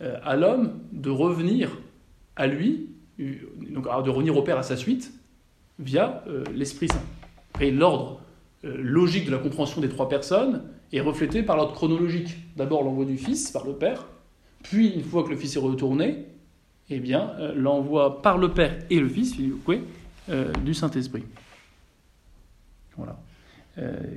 [0.01, 1.71] à l'homme de revenir
[2.39, 2.87] à lui,
[3.19, 3.33] euh,
[3.69, 5.13] donc de revenir au Père à sa suite,
[5.77, 7.03] via euh, l'Esprit Saint.
[7.61, 8.21] Et l'ordre
[8.63, 12.35] logique de la compréhension des trois personnes est reflété par l'ordre chronologique.
[12.57, 14.05] D'abord l'envoi du Fils par le Père,
[14.63, 16.25] puis une fois que le Fils est retourné,
[16.89, 21.23] eh bien l'envoi par le Père et le Fils, du Saint-Esprit.
[22.97, 23.17] Voilà.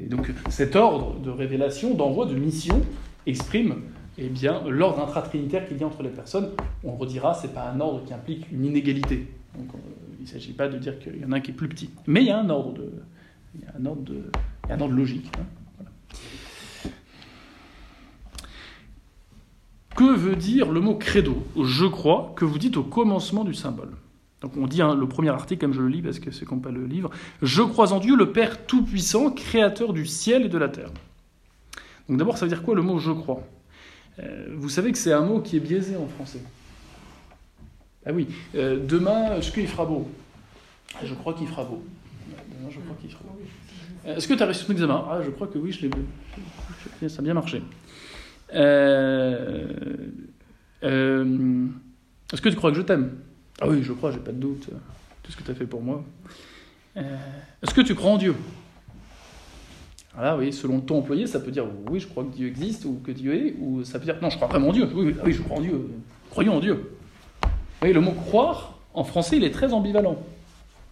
[0.09, 2.83] donc cet ordre de révélation, d'envoi, de mission
[3.27, 3.83] exprime
[4.25, 6.51] eh bien, l'ordre intratrinitaire qu'il y a entre les personnes,
[6.85, 9.27] on redira, c'est pas un ordre qui implique une inégalité.
[9.57, 9.79] Donc, euh,
[10.19, 11.91] il ne s'agit pas de dire qu'il y en a un qui est plus petit.
[12.07, 12.93] Mais il y a un ordre, de,
[13.55, 15.31] il y a un ordre, logique.
[15.39, 16.89] Hein.
[19.97, 21.45] Que veut dire le mot credo?
[21.61, 23.91] Je crois que vous dites au commencement du symbole.
[24.41, 26.63] Donc on dit hein, le premier article, comme je le lis parce que c'est comme
[26.63, 27.11] pas le livre.
[27.43, 30.91] Je crois en Dieu, le Père Tout-Puissant, créateur du ciel et de la terre.
[32.09, 33.43] Donc d'abord, ça veut dire quoi le mot je crois?
[34.51, 36.43] Vous savez que c'est un mot qui est biaisé en français.
[38.05, 40.11] Ah oui, euh, demain, est-ce qu'il fera beau?
[41.05, 41.85] Je crois qu'il fera beau.
[42.29, 43.41] Demain, je crois qu'il fera beau.
[44.07, 45.05] Euh, est-ce que tu as réussi ton examen?
[45.09, 47.09] Ah, je crois que oui, je l'ai.
[47.09, 47.63] Ça a bien marché.
[48.53, 49.69] Est-ce
[52.41, 53.19] que tu crois que je t'aime?
[53.61, 54.69] Ah oui, je crois, j'ai pas de doute.
[55.23, 56.03] Tout ce que tu as fait pour moi.
[56.97, 58.35] Est-ce que tu crois en Dieu?
[60.15, 62.85] Voilà, oui, selon le ton employé, ça peut dire oui, je crois que Dieu existe
[62.85, 64.89] ou que Dieu est, ou ça peut dire non, je crois vraiment en Dieu.
[64.95, 65.91] Oui, oui, je crois en Dieu.
[66.31, 66.97] Croyons en Dieu.
[67.81, 70.17] Voyez, le mot croire, en français, il est très ambivalent.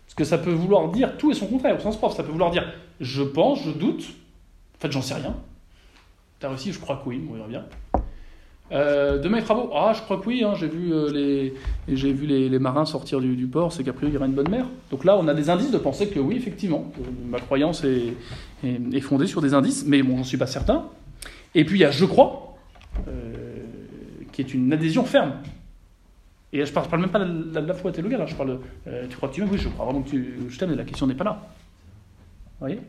[0.07, 2.17] Parce que ça peut vouloir dire tout et son contraire, au sens propre.
[2.17, 4.03] Ça peut vouloir dire je pense, je doute,
[4.77, 5.35] en fait, j'en sais rien.
[6.39, 7.65] T'as réussi, je crois que oui, on verra bien.
[8.73, 9.71] Euh, il fera beau.
[9.75, 11.55] Ah, je crois que oui, hein, j'ai vu, euh, les,
[11.89, 14.49] j'ai vu les, marins sortir du, port, c'est qu'a priori il y aura une bonne
[14.49, 14.67] mer.
[14.91, 16.91] Donc là, on a des indices de penser que oui, effectivement,
[17.29, 20.87] ma croyance est, fondée sur des indices, mais bon, j'en suis pas certain.
[21.55, 22.57] Et puis il y a je crois,
[23.09, 23.33] euh,
[24.33, 25.33] qui est une adhésion ferme.
[26.53, 28.59] Et je parle, parle même pas de la, foi théologale, hein, je parle,
[29.09, 29.51] tu crois que tu m'aimes?
[29.53, 31.49] Oui, je crois vraiment que tu, je t'aime, la question n'est pas là.
[32.61, 32.81] Vous voyez?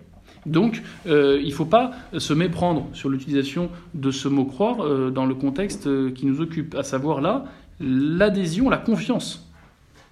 [0.46, 5.12] Donc, euh, il ne faut pas se méprendre sur l'utilisation de ce mot croire euh,
[5.12, 7.46] dans le contexte euh, qui nous occupe, à savoir là,
[7.80, 9.48] l'adhésion, la confiance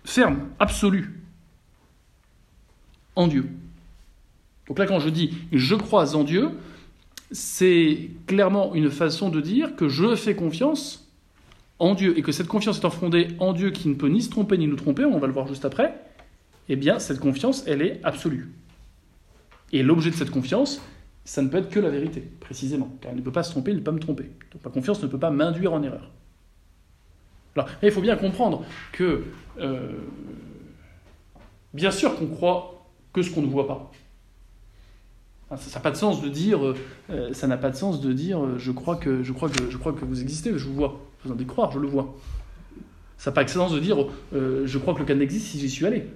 [0.04, 1.24] ferme, absolue
[3.16, 3.50] en Dieu.
[4.68, 6.52] Donc là, quand je dis je crois en Dieu,
[7.32, 11.12] c'est clairement une façon de dire que je fais confiance
[11.80, 14.30] en Dieu et que cette confiance étant fondée en Dieu qui ne peut ni se
[14.30, 15.96] tromper ni nous tromper, on va le voir juste après,
[16.70, 18.52] eh bien cette confiance, elle est absolue.
[19.72, 20.82] Et l'objet de cette confiance,
[21.26, 22.92] ça ne peut être que la vérité, précisément.
[23.02, 24.32] Car il ne peut pas se tromper, il ne peut pas me tromper.
[24.52, 26.10] Donc ma confiance ne peut pas m'induire en erreur.
[27.56, 29.24] Alors, il faut bien comprendre que,
[29.60, 29.92] euh,
[31.74, 33.92] bien sûr qu'on croit que ce qu'on ne voit pas.
[35.52, 38.58] Hein, ça n'a pas de sens de dire, euh, pas de sens de dire, euh,
[38.58, 41.02] je crois que, je crois que, je crois que vous existez, je vous vois.
[41.26, 42.16] Vous en croire, je le vois.
[43.18, 43.98] Ça n'a pas de sens de dire,
[44.32, 46.08] je crois que le Canada existe si j'y suis allé.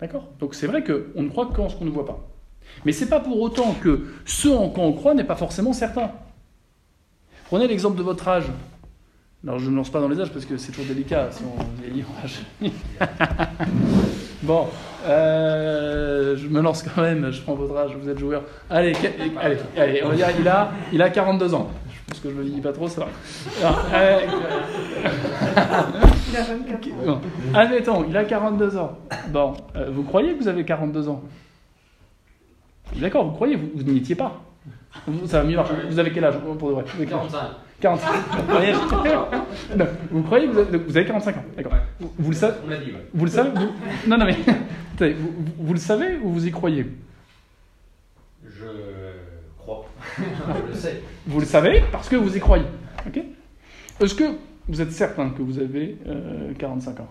[0.00, 0.28] D'accord?
[0.38, 2.28] Donc c'est vrai qu'on ne croit qu'en ce qu'on ne voit pas.
[2.84, 5.72] Mais ce n'est pas pour autant que ce en quoi on croit n'est pas forcément
[5.72, 6.10] certain.
[7.46, 8.46] Prenez l'exemple de votre âge.
[9.44, 11.42] Alors je ne me lance pas dans les âges parce que c'est toujours délicat si
[11.44, 12.42] on vieillit en âge.
[14.42, 14.66] bon,
[15.06, 18.42] euh, je me lance quand même, je prends votre âge, vous êtes joueur.
[18.68, 18.92] Allez,
[19.40, 21.70] allez, allez, on va dire il a, il a 42 ans.
[22.08, 23.08] Pense que je ne le dis pas trop, ça va.
[23.94, 24.20] Euh,
[26.30, 27.20] il a 24 ans.
[27.52, 28.98] Admettons, il a 42 ans.
[29.30, 31.22] Bon, euh, vous croyez que vous avez 42 ans?
[32.94, 34.40] D'accord, vous croyez, vous, n'y étiez pas.
[35.26, 35.74] Ça va mieux marcher.
[35.88, 36.84] Vous avez quel âge pour de vrai?
[37.08, 37.40] 45.
[37.80, 38.08] 45.
[40.10, 41.72] vous croyez que vous avez, vous avez 45 ans D'accord.
[42.00, 42.54] Vous, le savez?
[42.64, 43.06] On l'a dit, ouais.
[43.12, 43.50] Vous le savez?
[44.06, 44.36] Non, non, mais.
[44.98, 46.86] Vous, vous, le savez ou vous y croyez?
[48.48, 48.95] Je.
[50.18, 51.02] Je le sais.
[51.26, 52.64] Vous le savez parce que vous y croyez.
[53.06, 53.20] Ok
[54.00, 54.24] Est-ce que
[54.68, 55.96] vous êtes certain que vous avez
[56.58, 57.08] 45 euh, ans?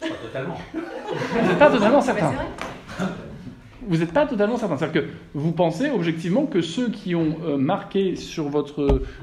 [0.00, 0.58] Pas totalement.
[0.72, 2.32] Vous n'êtes pas totalement certain.
[3.86, 4.76] Vous n'êtes pas totalement certain.
[4.76, 8.82] C'est-à-dire que vous pensez objectivement que ceux qui ont euh, marqué sur votre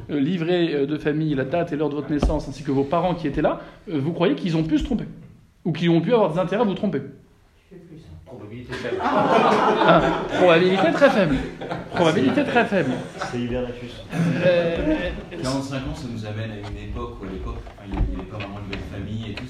[0.09, 3.15] euh, livret de famille la date et l'heure de votre naissance, ainsi que vos parents
[3.15, 5.05] qui étaient là, vous croyez qu'ils ont pu se tromper?
[5.65, 7.01] Ou qu'ils ont pu avoir des intérêts à vous tromper?
[8.31, 8.95] Probabilité faible.
[9.03, 10.01] Ah,
[10.39, 11.35] probabilité très faible.
[11.93, 12.91] Probabilité très faible.
[13.29, 14.05] C'est Hibernatus.
[14.45, 15.09] Euh,
[15.43, 18.37] 45 ans, ça nous amène à une époque où à l'époque, il n'y avait pas
[18.37, 19.43] vraiment de belle famille et tout.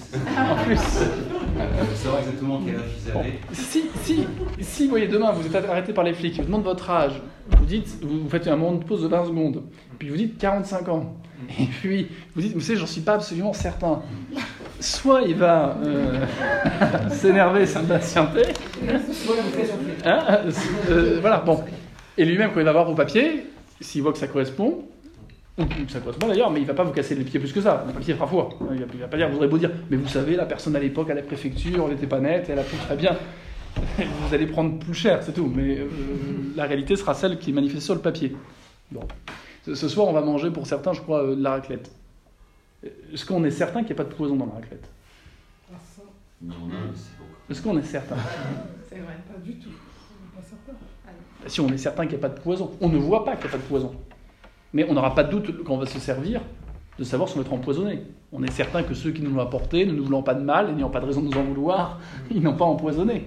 [0.52, 0.80] en plus,
[1.60, 3.40] Euh, savoir exactement quel âge ils avaient.
[3.54, 4.26] si, si,
[4.60, 7.22] si, vous voyez, demain, vous êtes arrêté par les flics, ils vous demandent votre âge,
[7.52, 9.62] vous dites, vous vous faites un moment de pause de 20 secondes,
[10.00, 11.14] puis vous dites 45 ans,
[11.60, 14.02] et puis vous dites, vous savez, j'en suis pas absolument certain.
[14.80, 16.26] Soit il va euh,
[17.12, 18.44] s'énerver, s'impatienter,
[20.06, 20.40] Hein,
[20.90, 21.64] euh, voilà, bon.
[22.18, 23.46] Et lui-même, quand il va voir vos papiers,
[23.80, 24.86] s'il voit que ça correspond,
[25.58, 27.62] ou que ça correspond d'ailleurs, mais il va pas vous casser les pieds plus que
[27.62, 27.84] ça.
[27.88, 28.50] Le papier foi.
[28.72, 30.80] Il il va pas dire, vous aurez beau dire, mais vous savez, la personne à
[30.80, 33.18] l'époque à la préfecture, elle n'était pas nette, elle a fait très bien.
[33.98, 35.50] Vous allez prendre plus cher, c'est tout.
[35.54, 35.88] Mais euh,
[36.58, 38.36] la réalité sera celle qui est manifestée sur le papier.
[38.92, 39.08] Bon.
[39.64, 41.90] Ce, soir, on va manger pour certains, je crois, euh, de la raclette.
[42.84, 44.90] Est-ce qu'on est certain qu'il n'y a pas de poison dans la raclette?
[46.42, 46.76] Non, non.
[47.52, 48.16] Est-ce qu'on est certain
[48.88, 49.68] C'est vrai, pas du tout.
[49.70, 50.80] On est Pas certain.
[51.48, 53.50] Si on est certain qu'il n'y a pas de poison, on ne voit pas qu'il
[53.50, 53.94] n'y a pas de poison.
[54.72, 56.40] Mais on n'aura pas de doute quand on va se servir
[56.98, 58.04] de savoir si on va être empoisonné.
[58.32, 60.70] On est certain que ceux qui nous l'ont apporté, ne nous voulant pas de mal
[60.70, 63.26] et n'ayant pas de raison de nous en vouloir, ils n'ont pas empoisonné.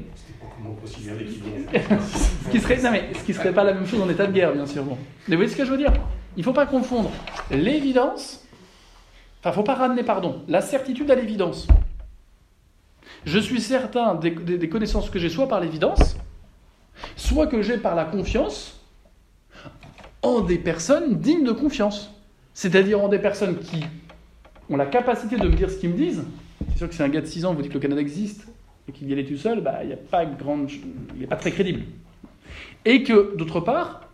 [0.87, 4.33] Ce qui serait, non mais, ce qui serait pas la même chose en état de
[4.33, 4.85] guerre, bien sûr.
[4.85, 4.97] Bon.
[5.29, 5.93] Mais vous voyez ce que je veux dire?
[6.37, 7.11] Il ne faut pas confondre
[7.51, 8.43] l'évidence,
[9.41, 11.67] enfin, il ne faut pas ramener, pardon, la certitude à l'évidence.
[13.25, 16.17] Je suis certain des, des- des connaissances que j'ai soit par l'évidence,
[17.17, 18.81] soit que j'ai par la confiance
[20.23, 22.11] en des personnes dignes de confiance.
[22.55, 23.85] C'est-à-dire en des personnes qui
[24.71, 26.25] ont la capacité de me dire ce qu'ils me disent.
[26.71, 28.47] C'est sûr que si un gars de 6 ans vous dit que le Canada existe
[28.89, 30.71] et qu'il y allait tout seul, bah, il a pas grande,
[31.15, 31.83] il n'est pas très crédible.
[32.85, 34.09] Et que, d'autre part,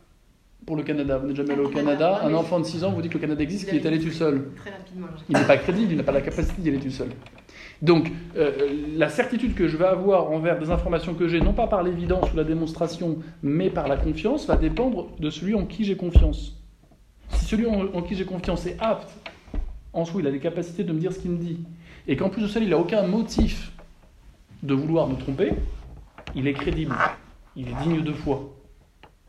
[0.66, 3.03] pour le Canada, vous n'êtes jamais allé au Canada, un enfant de 6 ans vous
[3.03, 4.49] dit que le Canada existe, qu'il est allé tout seul.
[4.57, 5.07] Très rapidement.
[5.29, 7.09] Il n'est pas crédible, il n'a pas la capacité d'y aller tout seul.
[7.83, 8.53] Donc, euh,
[8.95, 12.31] la certitude que je vais avoir envers des informations que j'ai, non pas par l'évidence
[12.33, 16.61] ou la démonstration, mais par la confiance, va dépendre de celui en qui j'ai confiance.
[17.31, 19.09] Si celui en, qui j'ai confiance est apte,
[19.93, 21.59] en soi, il a les capacités de me dire ce qu'il me dit,
[22.07, 23.73] et qu'en plus de ça, il n'a aucun motif
[24.62, 25.53] de vouloir me tromper,
[26.35, 26.95] il est crédible,
[27.57, 28.55] il est digne de foi.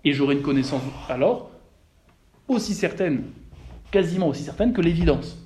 [0.03, 1.51] Et j'aurai une connaissance alors
[2.47, 3.23] aussi certaine,
[3.91, 5.37] quasiment aussi certaine que l'évidence.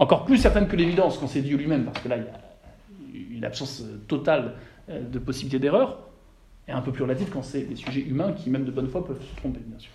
[0.00, 3.36] Encore plus certaine que l'évidence quand c'est Dieu lui-même, parce que là, il y a
[3.36, 4.54] une absence euh, totale
[4.88, 5.98] euh, de possibilité d'erreur,
[6.66, 9.06] et un peu plus relative quand c'est des sujets humains qui, même de bonne foi,
[9.06, 9.92] peuvent se tromper, bien sûr.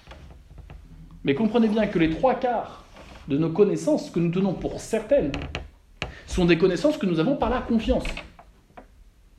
[1.24, 2.86] Mais comprenez bien que les trois quarts
[3.28, 5.32] de nos connaissances que nous tenons pour certaines
[6.28, 8.06] sont des connaissances que nous avons par la confiance.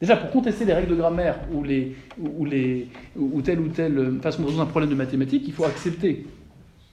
[0.01, 2.89] Déjà, pour contester les règles de grammaire ou, les, ou, les,
[3.45, 6.27] telle ou telle façon de résoudre un problème de mathématiques, il faut accepter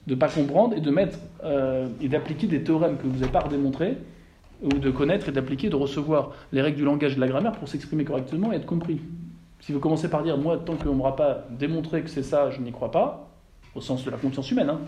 [0.08, 3.32] de ne pas comprendre et de mettre euh, et d'appliquer des théorèmes que vous n'avez
[3.32, 3.98] pas démontrés,
[4.62, 7.54] ou de connaître et d'appliquer, de recevoir les règles du langage et de la grammaire
[7.54, 9.02] pour s'exprimer correctement et être compris.
[9.60, 12.50] Si vous commencez par dire, moi, tant qu'on ne m'aura pas démontré que c'est ça,
[12.50, 13.30] je n'y crois pas,
[13.76, 14.82] au sens de la confiance humaine, hein,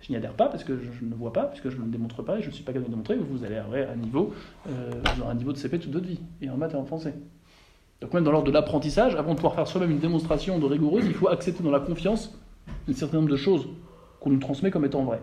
[0.00, 2.22] je n'y adhère pas parce que je, ne vois pas, puisque je ne le démontre
[2.22, 4.34] pas et je ne suis pas capable de démontrer, vous allez avoir un niveau,
[4.68, 7.14] euh, vous un niveau de CP toute votre vie, et en maths et en français.
[8.00, 11.04] Donc même dans l'ordre de l'apprentissage, avant de pouvoir faire soi-même une démonstration de rigoureuse,
[11.06, 12.36] il faut accepter dans la confiance
[12.88, 13.68] un certain nombre de choses
[14.22, 15.20] qu'on nous transmet comme étant vraies.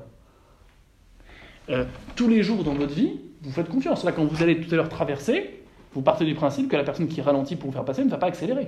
[1.69, 1.85] Euh,
[2.15, 4.03] tous les jours dans votre vie, vous faites confiance.
[4.03, 5.61] Là, quand vous allez tout à l'heure traverser,
[5.93, 8.17] vous partez du principe que la personne qui ralentit pour vous faire passer ne va
[8.17, 8.67] pas accélérer.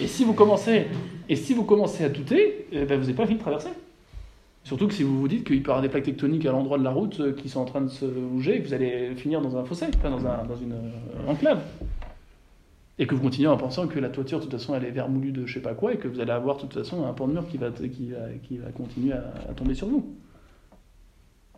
[0.00, 0.86] Et si vous commencez,
[1.28, 3.70] et si vous commencez à douter, eh ben, vous n'avez pas fini de traverser.
[4.64, 6.76] Surtout que si vous vous dites qu'il peut y avoir des plaques tectoniques à l'endroit
[6.78, 9.56] de la route euh, qui sont en train de se bouger, vous allez finir dans
[9.56, 11.60] un fossé, dans, un- dans une euh, enclave.
[12.98, 15.30] Et que vous continuez en pensant que la toiture, de toute façon, elle est vermoulue
[15.32, 17.28] de je sais pas quoi, et que vous allez avoir de toute façon un pan
[17.28, 20.14] de mur qui va, qui va, qui va continuer à, à tomber sur vous.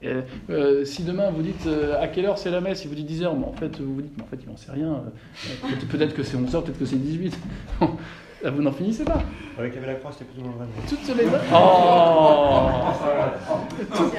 [0.03, 0.12] Et,
[0.51, 3.05] euh, si demain vous dites euh, à quelle heure c'est la messe, il vous dit
[3.05, 5.68] 10h, mais en fait vous vous dites, mais en fait il n'en sait rien, euh,
[5.81, 7.37] peut- peut-être que c'est 11h, peut-être que c'est 18.
[8.42, 9.22] Là, vous n'en finissez pas.
[9.59, 10.66] Avec la croix, c'était plus ou moins vrai.
[10.77, 11.24] mais- Toutes les.
[11.53, 12.68] Oh
[13.96, 14.12] Toutes-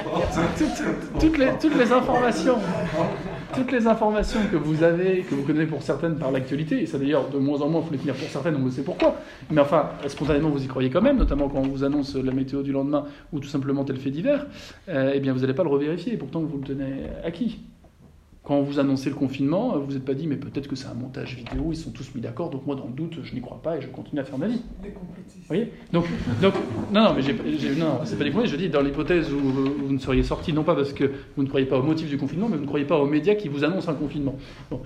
[0.58, 2.56] toutes- toutes les, toutes les informations,
[3.54, 6.98] toutes les informations que vous avez, que vous connaissez pour certaines par l'actualité, et ça
[6.98, 9.16] d'ailleurs de moins en moins, il faut les tenir pour certaines, on le sait pourquoi,
[9.50, 12.62] mais enfin, spontanément vous y croyez quand même, notamment quand on vous annonce la météo
[12.62, 14.46] du lendemain ou tout simplement tel fait divers,
[14.88, 17.60] euh, eh bien vous n'allez pas le revérifier, pourtant vous le tenez acquis.
[18.50, 20.88] Quand on vous annoncez le confinement, vous vous êtes pas dit, mais peut-être que c'est
[20.88, 23.40] un montage vidéo, ils sont tous mis d'accord, donc moi dans le doute, je n'y
[23.40, 24.60] crois pas et je continue à faire ma vie.
[24.82, 24.90] Vous
[25.46, 26.06] voyez donc,
[26.42, 26.54] donc,
[26.92, 27.32] non, non, mais j'ai,
[27.76, 30.74] non, c'est pas des je dis dans l'hypothèse où vous, ne seriez sorti, non pas
[30.74, 32.98] parce que vous ne croyez pas au motif du confinement, mais vous ne croyez pas
[32.98, 34.34] aux médias qui vous annoncent un confinement.
[34.68, 34.80] Bon,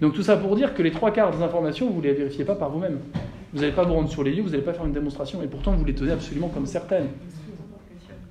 [0.00, 2.46] donc tout ça pour dire que les trois quarts des informations, vous ne les vérifiez
[2.46, 3.00] pas par vous-même.
[3.52, 5.46] Vous n'allez pas vous rendre sur les lieux, vous n'allez pas faire une démonstration, et
[5.46, 7.08] pourtant vous les tenez absolument comme certaines.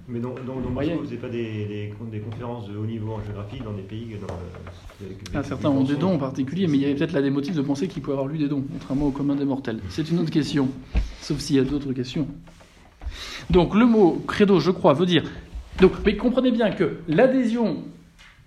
[0.09, 0.95] Mais donc, donc, donc Voyez.
[0.95, 4.15] vous n'avez pas des, des, des conférences de haut niveau en géographie dans des pays
[4.19, 7.13] dans, euh, avec- Ah, certains ont des dons en particulier, mais il y avait peut-être
[7.13, 9.45] là des motifs de penser qu'il pouvait avoir lu des dons, contrairement au commun des
[9.45, 9.79] mortels.
[9.89, 10.67] C'est une autre question,
[11.21, 12.27] sauf s'il y a d'autres questions.
[13.49, 15.23] Donc le mot credo, je crois, veut dire.
[15.79, 17.77] Donc, mais comprenez bien que l'adhésion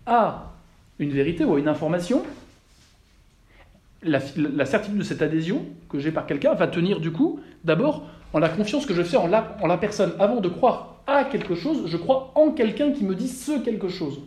[0.04, 0.52] à
[0.98, 2.22] une vérité ou à une information,
[4.02, 8.06] la, la certitude de cette adhésion que j'ai par quelqu'un va tenir du coup d'abord
[8.36, 10.12] en la confiance que je fais en la, la personne.
[10.18, 13.88] Avant de croire à quelque chose, je crois en quelqu'un qui me dit ce quelque
[13.88, 14.20] chose.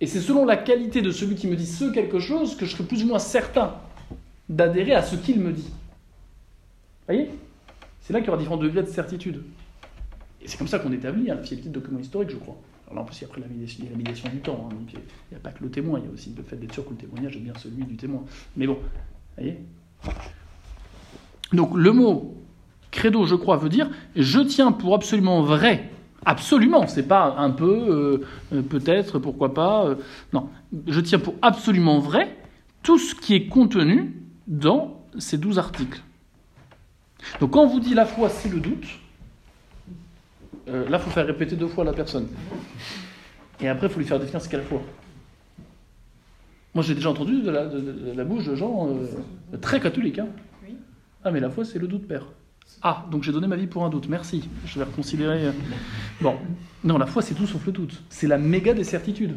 [0.00, 2.70] Et c'est selon la qualité de celui qui me dit ce quelque chose que je
[2.70, 3.74] serai plus ou moins certain
[4.48, 5.66] d'adhérer à ce qu'il me dit.
[7.08, 7.30] Vous voyez?
[8.02, 9.42] C'est là qu'il y aura différents degrés de certitude.
[10.40, 12.56] Et c'est comme ça qu'on établit hein, fiabilité de document historique, je crois.
[12.86, 13.84] Alors là, en plus, il y a après la médiation,
[14.24, 14.68] la du temps.
[14.70, 15.00] hein, donc il
[15.32, 16.90] n'y a pas que le témoin, il y a aussi le fait d'être sûr que
[16.90, 18.22] le témoignage est bien celui du témoin.
[18.56, 18.80] Mais bon, vous
[19.36, 19.58] voyez?
[21.52, 22.34] Donc le mot
[22.90, 25.90] credo, je crois, veut dire je tiens pour absolument vrai.
[26.24, 29.86] Absolument, c'est pas un peu, euh, euh, peut-être, pourquoi pas.
[29.86, 29.94] euh,
[30.32, 30.48] non,
[30.86, 32.36] je tiens pour absolument vrai
[32.82, 34.14] tout ce qui est contenu
[34.46, 36.02] dans ces douze articles.
[37.40, 38.86] Donc quand on vous dit la foi, c'est le doute,
[40.66, 42.26] là, il faut faire répéter deux fois la personne.
[43.60, 44.82] Et après, il faut lui faire définir ce qu'est la foi.
[46.74, 48.88] Moi, j'ai déjà entendu de la, de- la bouche de gens
[49.62, 50.18] très catholiques.
[50.18, 50.28] Hein.
[51.24, 52.26] Ah, mais la foi, c'est le doute, père.
[52.82, 54.08] Ah, donc j'ai donné ma vie pour un doute.
[54.08, 54.48] Merci.
[54.66, 55.46] Je vais reconsidérer.
[55.46, 55.52] euh.
[56.20, 56.36] Bon.
[56.84, 58.02] Non, la foi, c'est tout sauf le doute.
[58.08, 59.36] C'est la méga des certitudes.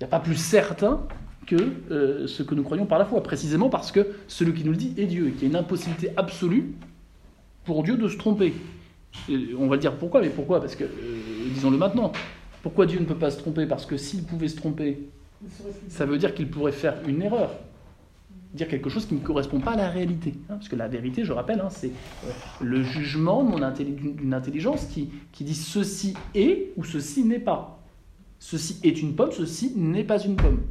[0.00, 1.06] Il n'y a pas plus certain
[1.46, 1.56] que
[1.90, 4.76] euh, ce que nous croyons par la foi, précisément parce que celui qui nous le
[4.76, 6.74] dit est Dieu, et qu'il y a une impossibilité absolue
[7.64, 8.54] pour Dieu de se tromper.
[9.58, 10.60] On va le dire pourquoi, mais pourquoi?
[10.60, 10.88] Parce que, euh,
[11.54, 12.12] disons-le maintenant,
[12.62, 13.66] pourquoi Dieu ne peut pas se tromper?
[13.66, 14.98] Parce que s'il pouvait se tromper,
[15.88, 17.50] ça veut dire qu'il pourrait faire une erreur,
[18.54, 20.34] dire quelque chose qui ne correspond pas à la réalité.
[20.48, 21.88] hein, parce que la vérité, je rappelle, hein, c'est
[22.24, 27.82] euh, le jugement d'une intelligence qui, qui dit ceci est ou ceci n'est pas.
[28.38, 30.62] Ceci est une pomme, ceci n'est pas une pomme.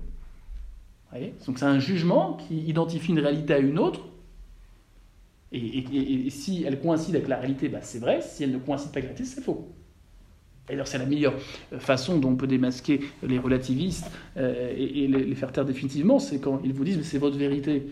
[1.09, 1.33] Voyez?
[1.45, 4.01] Donc c'est un jugement qui identifie une réalité à une autre.
[5.53, 8.21] Et si elle coïncide avec la réalité, bah, c'est vrai.
[8.21, 9.67] Si elle ne coïncide pas avec la réalité, c'est faux.
[10.67, 11.33] D'ailleurs, c'est la meilleure
[11.73, 16.39] euh, façon dont on peut démasquer les relativistes euh, et, les, faire taire définitivement, c'est
[16.39, 17.87] quand ils vous disent mais c'est votre vérité.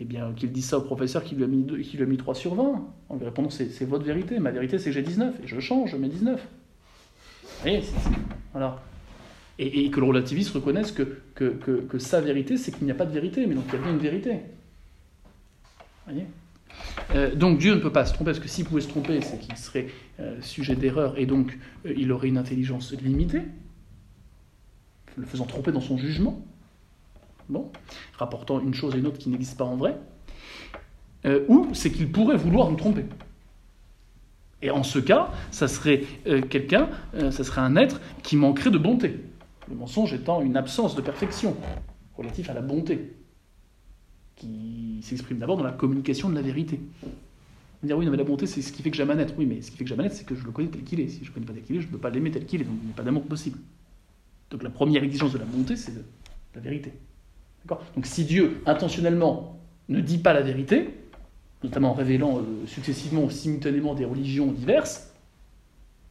[0.00, 2.16] Eh bien, qu'ils disent ça au professeur qui lui a mis, qui lui a mis
[2.16, 5.40] 3 sur 20, en lui répondant c'est votre vérité, ma vérité c'est que j'ai 19,
[5.42, 6.40] et je change, je mets 19.
[6.40, 7.82] Vous voyez,
[8.52, 8.80] voilà.
[9.58, 12.92] Et, et que le relativiste reconnaisse que, que, que, que sa vérité, c'est qu'il n'y
[12.92, 14.34] a pas de vérité, mais donc il y a bien une vérité.
[16.06, 16.26] Vous voyez?
[17.14, 19.38] Euh, donc Dieu ne peut pas se tromper, parce que s'il pouvait se tromper, c'est
[19.38, 19.88] qu'il serait
[20.20, 23.42] euh, sujet d'erreur, et donc euh, il aurait une intelligence limitée,
[25.16, 26.44] le faisant tromper dans son jugement,
[27.48, 27.70] bon,
[28.16, 29.98] rapportant une chose et une autre qui n'existent pas en vrai,
[31.48, 33.04] ou c'est qu'il pourrait vouloir nous tromper.
[34.62, 36.04] Et en ce cas, ça serait
[36.48, 39.16] quelqu'un, ça serait un être qui manquerait de bonté.
[39.68, 41.56] Le mensonge étant une absence de perfection
[42.16, 43.16] relatif à la bonté,
[44.38, 46.80] qui s'exprime d'abord dans la communication de la vérité.
[47.02, 47.08] On
[47.82, 49.14] va dire oui, mais la bonté, c'est ce qui fait que j'aime.
[49.36, 51.08] Oui, mais ce qui fait que j'aime c'est que je le connais tel qu'il est.
[51.08, 52.60] Si je ne connais pas tel qu'il est, je ne peux pas l'aimer tel qu'il
[52.60, 53.58] est, donc il n'y a pas d'amour possible.
[54.50, 55.92] Donc la première exigence de la bonté, c'est
[56.54, 56.92] la vérité.
[57.64, 57.84] D'accord?
[57.94, 60.90] Donc si Dieu, intentionnellement, ne dit pas la vérité,
[61.62, 65.12] notamment en révélant euh, successivement ou simultanément des religions diverses,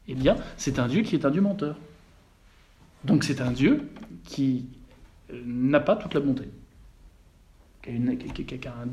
[0.06, 1.76] eh bien, c'est un Dieu qui est un Dieu menteur.
[3.04, 3.90] Donc c'est un Dieu
[4.24, 4.66] qui
[5.32, 6.44] euh, n'a pas toute la bonté,
[7.88, 8.10] a une,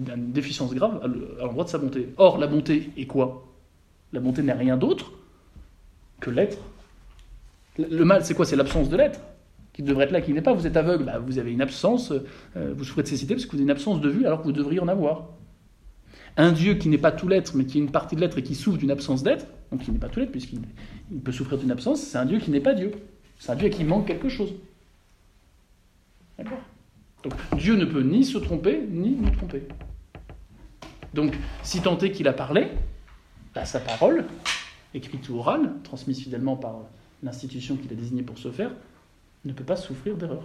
[0.10, 1.08] a déficience grave à
[1.44, 2.10] l'endroit de sa bonté.
[2.18, 3.48] Or, la bonté est quoi?
[4.14, 5.12] La bonté n'est rien d'autre
[6.20, 6.58] que l'être.
[7.78, 8.46] Le mal, c'est quoi?
[8.46, 9.20] C'est l'absence de l'être,
[9.74, 10.54] qui devrait être là, qui n'est pas.
[10.54, 12.14] Vous êtes aveugle, bah, vous avez une absence,
[12.56, 14.46] euh, vous souffrez de cécité parce que vous avez une absence de vue alors que
[14.46, 15.30] vous devriez en avoir.
[16.38, 18.44] Un Dieu qui n'est pas tout l'être, mais qui est une partie de l'être et
[18.44, 20.60] qui souffre d'une absence d'être, donc qui n'est pas tout l'être puisqu'il
[21.12, 22.92] il peut souffrir d'une absence, c'est un Dieu qui n'est pas Dieu.
[23.40, 24.54] C'est un Dieu à qui manque quelque chose.
[26.38, 26.60] D'accord?
[27.26, 29.64] Donc Dieu ne peut ni se tromper, ni nous tromper.
[31.16, 32.68] Donc, si tant est qu'il a parlé,
[33.56, 34.26] bah, sa parole,
[34.94, 36.82] écrite ou orale, transmise fidèlement par
[37.24, 38.70] l'institution qu'il a désignée pour ce faire,
[39.44, 40.44] ne peut pas souffrir d'erreur.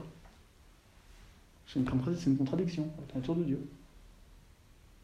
[1.67, 3.61] C'est une, contradiction avec la nature de Dieu.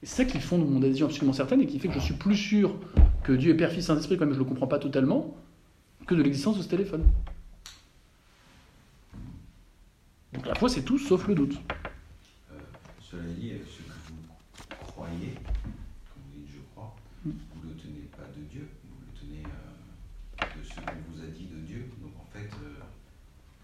[0.03, 2.15] Et c'est ça qui fonde mon adhésion absolument certaine et qui fait que je suis
[2.15, 2.75] plus sûr
[3.23, 5.37] que Dieu est Père, Fils, Saint-Esprit, quand même je ne le comprends pas totalement,
[6.07, 7.05] que de l'existence de ce téléphone.
[10.37, 11.57] Donc la foi, c'est tout sauf le doute.
[12.53, 12.59] Euh,
[13.01, 15.35] cela dit, euh, ce que vous croyez,
[15.65, 17.31] comme vous dites je crois, Mm.
[17.55, 20.83] vous ne le tenez pas de Dieu, vous le tenez euh, de ce qu'on
[21.13, 22.83] vous a dit de Dieu, donc en fait euh,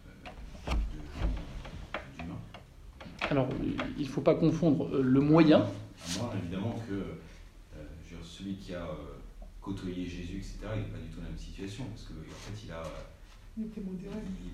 [0.08, 2.38] euh, de- d'humain.
[3.30, 3.48] Alors,
[3.98, 5.58] il ne faut pas confondre euh, le moyen.
[5.60, 7.84] À moins évidemment que euh,
[8.24, 8.94] celui qui a euh,
[9.60, 12.64] côtoyé Jésus, etc., il n'est pas du tout dans la même situation, parce qu'en fait
[12.66, 12.82] il a.
[13.58, 14.14] Il était modéré.
[14.44, 14.50] il-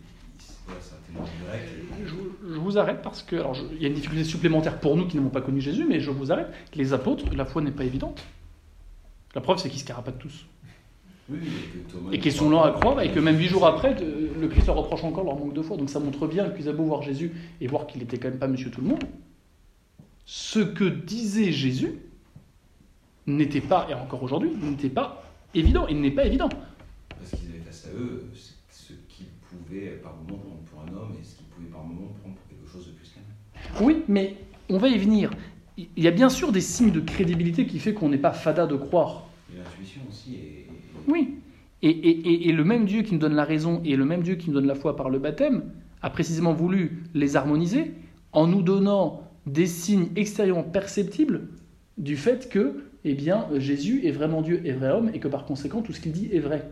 [2.06, 5.06] Je, vous arrête parce que, alors, je- il y a une difficulté supplémentaire pour nous
[5.06, 6.48] qui n'avons pas connu Jésus, mais je vous arrête.
[6.74, 8.22] Les apôtres, la foi n'est pas évidente.
[9.34, 10.46] La preuve, c'est qu'ils se carapatent tous.
[11.30, 11.38] Oui,
[12.12, 14.66] et qu'ils sont lents à croire, et que même huit jours après, de- le Christ
[14.66, 15.76] leur reproche encore leur manque de foi.
[15.76, 18.38] Donc ça montre bien qu'ils avaient beau voir Jésus et voir qu'il était quand même
[18.38, 19.04] pas monsieur tout le monde.
[20.24, 21.94] Ce que disait Jésus
[23.26, 25.22] n'était pas, et encore aujourd'hui, n'était pas
[25.54, 25.86] évident.
[25.88, 26.48] Il n'est pas évident.
[27.10, 28.24] Parce qu'ils avaient face à eux
[29.68, 32.48] pouvaient par moment prendre pour un homme et ce qu'ils pouvaient par moment prendre pour
[32.48, 33.20] quelque chose de plus qu'un
[33.80, 33.86] homme.
[33.86, 34.36] Oui, mais
[34.68, 35.30] on va y venir.
[35.76, 38.66] Il y a bien sûr des signes de crédibilité qui fait qu'on n'est pas fada
[38.66, 39.28] de croire.
[39.52, 40.66] Et l'intuition aussi est.
[41.06, 41.36] Oui.
[41.82, 44.22] Et, et- et- et le même Dieu qui nous donne la raison et le même
[44.22, 45.70] Dieu qui nous donne la foi par le baptême
[46.02, 47.92] a précisément voulu les harmoniser
[48.32, 51.48] en nous donnant des signes extérieurement perceptibles
[51.96, 55.44] du fait que eh bien, Jésus est vraiment Dieu et vrai homme et que par
[55.44, 56.68] conséquent tout ce qu'il dit est vrai.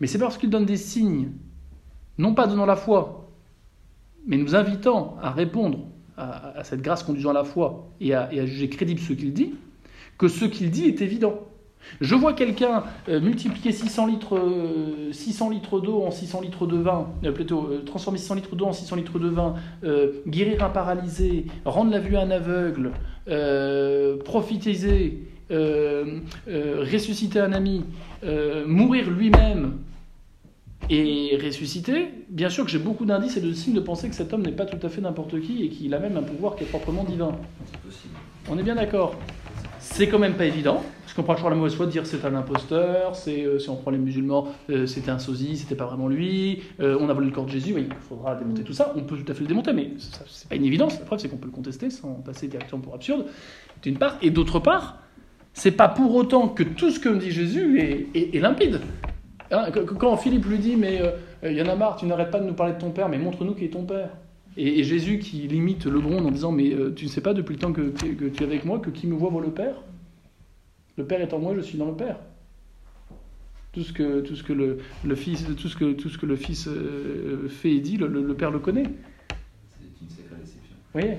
[0.00, 1.30] Mais c'est parce qu'il donne des signes,
[2.18, 3.30] non pas donnant la foi,
[4.26, 5.86] mais nous invitant à répondre
[6.16, 9.54] à, cette grâce conduisant à la foi et à, juger crédible ce qu'il dit,
[10.18, 11.40] que ce qu'il dit est évident.
[12.02, 16.76] Je vois quelqu'un euh, multiplier 600 litres, euh, 600 litres d'eau en 600 litres de
[16.76, 19.54] vin, euh, plutôt transformer 600 litres d'eau en 600 litres de vin,
[20.26, 22.92] guérir un paralysé, rendre la vue à un aveugle,
[24.24, 26.20] prophétiser, euh,
[26.92, 27.84] ressusciter un ami,
[28.66, 29.78] mourir lui-même
[30.88, 32.08] et ressusciter.
[32.28, 34.52] Bien sûr que j'ai beaucoup d'indices et de signes de penser que cet homme n'est
[34.52, 37.04] pas tout à fait n'importe qui et qu'il a même un pouvoir qui est proprement
[37.04, 37.32] divin.
[38.48, 39.14] On est bien d'accord.
[39.78, 42.22] C'est quand même pas évident, parce qu'on prend toujours la mauvaise foi de dire c'est
[42.26, 45.86] un imposteur, c'est, euh, si on prend les musulmans, euh, c'était un sosie, c'était pas
[45.86, 48.92] vraiment lui, euh, on a volé le corps de Jésus, il faudra démonter tout ça,
[48.94, 49.90] on peut tout à fait le démonter, mais
[50.26, 52.94] c'est pas une évidence, la preuve c'est qu'on peut le contester sans passer directement pour
[52.94, 53.24] absurde,
[53.82, 54.98] d'une part, et d'autre part,
[55.54, 58.80] c'est pas pour autant que tout ce que me dit Jésus est, est- est limpide.
[59.52, 61.10] Hein, quand Philippe lui dit, mais euh,
[61.50, 63.18] il y en a marre, tu n'arrêtes pas de nous parler de ton père, mais
[63.18, 64.10] montre-nous qui est ton père.
[64.56, 67.34] Et, et Jésus qui limite le gronde en disant, mais euh, tu ne sais pas
[67.34, 69.42] depuis le temps que, que- que tu es avec moi que qui me voit voit
[69.42, 69.74] le Père?
[70.96, 72.16] Le Père est en moi, je suis dans le Père.
[73.72, 76.26] Tout ce que, tout ce que, le, le, fils, tout ce que, tout ce que
[76.26, 78.82] le Fils euh, fait et dit, le, le- le Père le connaît.
[78.82, 80.74] C'est une sacrée déception.
[80.92, 81.16] Vous voyez?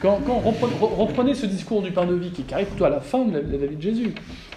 [0.00, 2.90] Quand, quand reprenez, re- reprenez ce discours du pain de vie qui arrive plutôt à
[2.90, 4.12] la fin de la, de la vie de Jésus,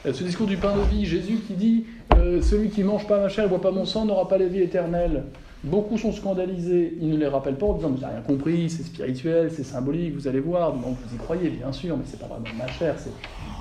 [0.05, 1.85] euh, ce discours du pain de vie, Jésus qui dit
[2.17, 4.47] euh, Celui qui mange pas ma chair et boit pas mon sang n'aura pas la
[4.47, 5.23] vie éternelle.
[5.63, 8.83] Beaucoup sont scandalisés, ils ne les rappellent pas en disant Vous n'avez rien compris, c'est
[8.83, 10.73] spirituel, c'est symbolique, vous allez voir.
[10.73, 13.11] Donc vous y croyez, bien sûr, mais c'est pas vraiment ma chair, c'est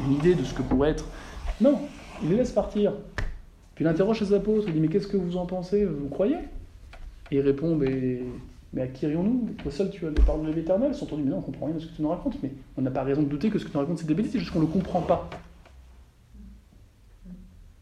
[0.04, 1.06] une idée de ce que pourrait être.
[1.60, 1.78] Non,
[2.22, 2.92] il les laisse partir.
[3.74, 5.84] Puis il interroge ses apôtres, il dit Mais qu'est-ce que vous en pensez?
[5.84, 6.36] Vous croyez?
[7.30, 8.20] Et il répond Mais,
[8.72, 9.48] mais à qui rions-nous?
[9.62, 10.90] Toi seul, tu as les paroles de l'éternel.
[10.92, 12.36] Ils sont entendus Mais non, on comprend rien de ce que tu nous racontes.
[12.42, 14.14] Mais on n'a pas raison de douter que ce que tu nous racontes, c'est des
[14.14, 15.28] bêtises, c'est juste qu'on ne le comprend pas.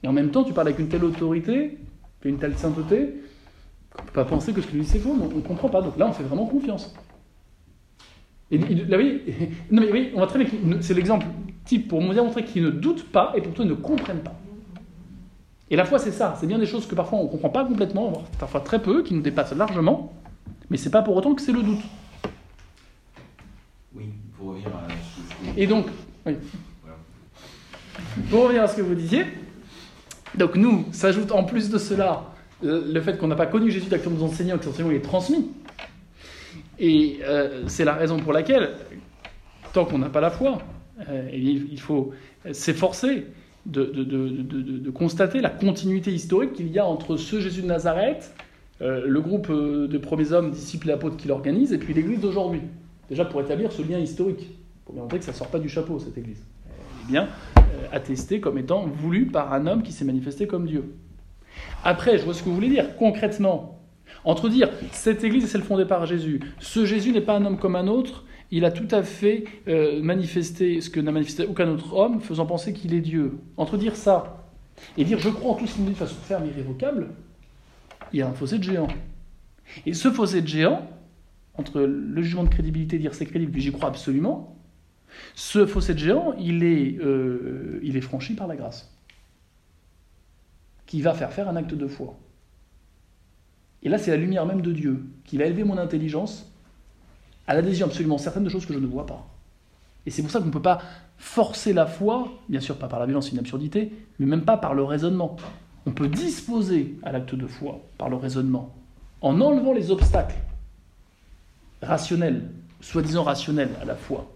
[0.03, 1.79] Et en même temps, tu parles avec une telle autorité,
[2.25, 3.15] une telle sainteté,
[3.95, 5.43] qu'on ne peut pas penser que ce que tu dis c'est faux, mais on ne
[5.43, 5.83] comprend pas.
[5.83, 6.95] Donc là, on fait vraiment confiance.
[8.51, 9.23] Et là, oui,
[9.71, 10.47] non, mais oui, on va très
[10.81, 11.27] C'est l'exemple
[11.65, 14.35] type pour montrer qu'ils ne doutent pas et pourtant ils ne comprennent pas.
[15.71, 16.37] Et la foi, c'est ça.
[16.39, 19.03] C'est bien des choses que parfois on ne comprend pas complètement, voire parfois très peu,
[19.03, 20.13] qui nous dépassent largement,
[20.69, 21.81] mais c'est pas pour autant que c'est le doute.
[23.95, 24.05] Oui,
[24.37, 25.87] pour revenir à ce que Et donc,
[26.27, 26.35] oui.
[26.83, 26.99] Voilà.
[28.29, 29.25] Pour revenir à ce que vous disiez,
[30.37, 32.25] donc nous, s'ajoute en plus de cela
[32.63, 35.01] le le fait qu'on n'a pas connu Jésus d'acteur nous enseignant, que enseignement il est
[35.01, 35.49] transmis.
[36.79, 38.71] Et euh, c'est la raison pour laquelle,
[39.73, 40.59] tant qu'on n'a pas la foi,
[41.09, 42.13] euh, eh il faut
[42.53, 43.27] s'efforcer
[43.67, 44.29] de, de- de-
[44.79, 48.33] de- constater la continuité historique qu'il y a entre ce Jésus de Nazareth,
[48.81, 52.21] euh, le groupe euh, de premiers hommes, disciples et apôtres qui l'organise, et puis l'Église
[52.21, 52.63] d'aujourd'hui.
[53.09, 54.51] Déjà pour établir ce lien historique,
[54.85, 56.39] pour bien montrer que ça ne sort pas du chapeau, cette Église.
[56.39, 57.29] Est bien
[57.73, 60.95] euh, attestée comme étant voulue par un homme qui s'est manifesté comme Dieu.
[61.85, 62.97] Après, je vois ce que vous voulez dire.
[62.97, 63.81] Concrètement,
[64.25, 67.59] entre dire cette Église est celle fondée par Jésus, ce Jésus n'est pas un homme
[67.59, 71.69] comme un autre, il a tout à fait euh, manifesté ce que n'a manifesté aucun
[71.69, 73.39] autre homme, faisant penser qu'il est Dieu.
[73.57, 74.47] Entre dire ça
[74.97, 77.09] et dire je crois en tout ce qu'il dit de façon ferme et irrévocable,
[78.13, 78.89] il y a un fossé de géant.
[79.87, 80.87] Et ce fossé de géant,
[81.55, 84.57] entre le jugement de crédibilité, dire c'est crédible, puis j'y crois absolument,
[85.35, 88.93] ce fossé de géant, il est, euh, il est franchi par la grâce
[90.87, 92.19] qui va faire faire un acte de foi.
[93.83, 96.53] Et là, c'est la lumière même de Dieu qui va élever mon intelligence
[97.47, 99.27] à l'adhésion absolument certaine de choses que je ne vois pas.
[100.07, 100.83] Et c'est pour ça qu'on ne peut pas
[101.17, 104.57] forcer la foi, bien sûr pas par la violence, c'est une absurdité, mais même pas
[104.57, 105.37] par le raisonnement.
[105.87, 108.75] On peut disposer à l'acte de foi par le raisonnement,
[109.21, 110.37] en enlevant les obstacles
[111.81, 112.51] rationnels,
[112.81, 114.31] soi-disant rationnels à la foi.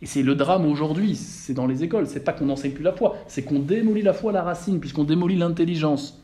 [0.00, 2.92] Et c'est le drame aujourd'hui, c'est dans les écoles, c'est pas qu'on n'enseigne plus la
[2.92, 6.22] foi, c'est qu'on démolit la foi à la racine, puisqu'on démolit l'intelligence,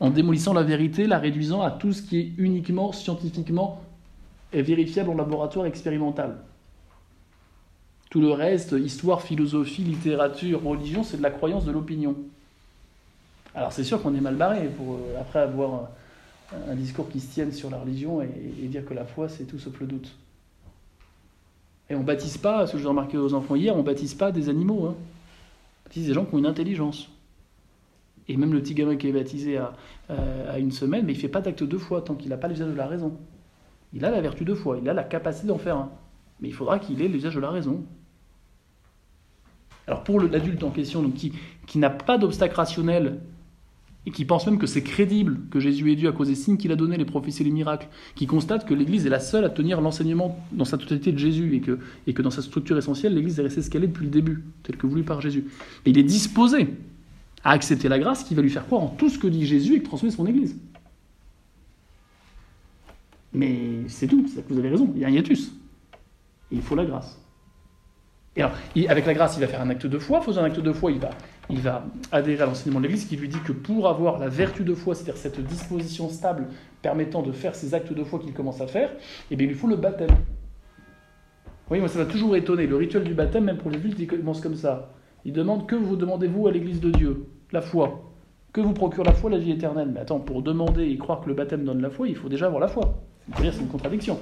[0.00, 3.80] en démolissant la vérité, la réduisant à tout ce qui est uniquement scientifiquement
[4.52, 6.38] vérifiable en laboratoire expérimental.
[8.10, 12.16] Tout le reste, histoire, philosophie, littérature, religion, c'est de la croyance, de l'opinion.
[13.54, 15.88] Alors c'est sûr qu'on est mal barré pour euh, après avoir
[16.68, 18.30] un, un discours qui se tienne sur la religion et,
[18.62, 20.12] et dire que la foi c'est tout sauf le doute.
[21.90, 24.48] Et on baptise pas, ce que j'ai remarqué aux enfants hier, on baptise pas des
[24.48, 24.86] animaux.
[24.86, 24.94] Hein.
[24.94, 27.10] On baptise des gens qui ont une intelligence.
[28.28, 29.74] Et même le petit gamin qui est baptisé à,
[30.08, 32.68] à une semaine, mais il fait pas d'acte de foi tant qu'il n'a pas l'usage
[32.68, 33.18] de la raison.
[33.92, 35.90] Il a la vertu de foi, il a la capacité d'en faire un.
[36.40, 37.84] Mais il faudra qu'il ait l'usage de la raison.
[39.88, 43.18] Alors pour l'adulte en question, qui n'a pas d'obstacle rationnel
[44.06, 46.56] et qui pense même que c'est crédible que Jésus est Dieu à cause des signes
[46.56, 49.44] qu'il a donnés, les prophéties et les miracles, qui constate que l'Église est la seule
[49.44, 52.78] à tenir l'enseignement dans sa totalité de Jésus et que, et que dans sa structure
[52.78, 55.44] essentielle, l'Église est restée ce qu'elle est depuis le début, telle que voulue par Jésus.
[55.84, 56.68] Et il est disposé
[57.44, 59.76] à accepter la grâce qui va lui faire croire en tout ce que dit Jésus
[59.76, 60.56] et que transmet son Église.
[63.32, 65.52] Mais c'est tout, c'est vous avez raison, il y a un hiatus.
[66.50, 67.20] Il faut la grâce.
[68.34, 68.56] Et alors,
[68.88, 70.20] avec la grâce, il va faire un acte de foi.
[70.20, 71.10] Faisant un acte de foi, il va,
[71.50, 74.62] il va adhérer à l'enseignement de l'Église qui lui dit que pour avoir la vertu
[74.62, 76.48] de foi, c'est-à-dire cette disposition stable
[76.82, 78.90] permettant de faire ces actes de foi qu'il commence à faire,
[79.30, 80.10] eh bien, il lui faut le baptême.
[81.70, 82.66] Oui, moi, ça m'a toujours étonné.
[82.66, 84.92] Le rituel du baptême, même pour les adultes, il commence comme ça.
[85.24, 87.26] Il demande que vous demandez-vous à l'Église de Dieu?
[87.52, 88.10] La foi.
[88.52, 89.90] Que vous procure la foi la vie éternelle?
[89.92, 92.46] Mais attends, pour demander et croire que le baptême donne la foi, il faut déjà
[92.46, 93.00] avoir la foi.
[93.28, 94.18] C'est-à-dire, c'est une contradiction.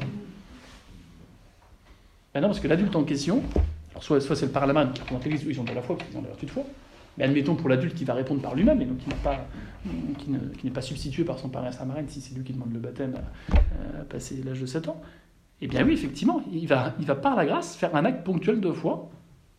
[2.35, 3.43] Ben non, parce que l'adulte en question,
[4.01, 6.21] soit, soit c'est le parlement qui représente l'Église, ils ont de la foi, qu'ils ont
[6.21, 6.65] de la vertu de foi,
[7.19, 10.31] mais admettons pour l'adulte qui va répondre par lui-même, et donc qui
[10.65, 13.15] n'est pas, substitué par son parrain sa marraine, si c'est lui qui demande le baptême
[13.17, 15.01] à, à passer l'âge de 7 ans,
[15.61, 18.61] eh bien oui, effectivement, il va, il va par la grâce faire un acte ponctuel
[18.61, 19.11] de foi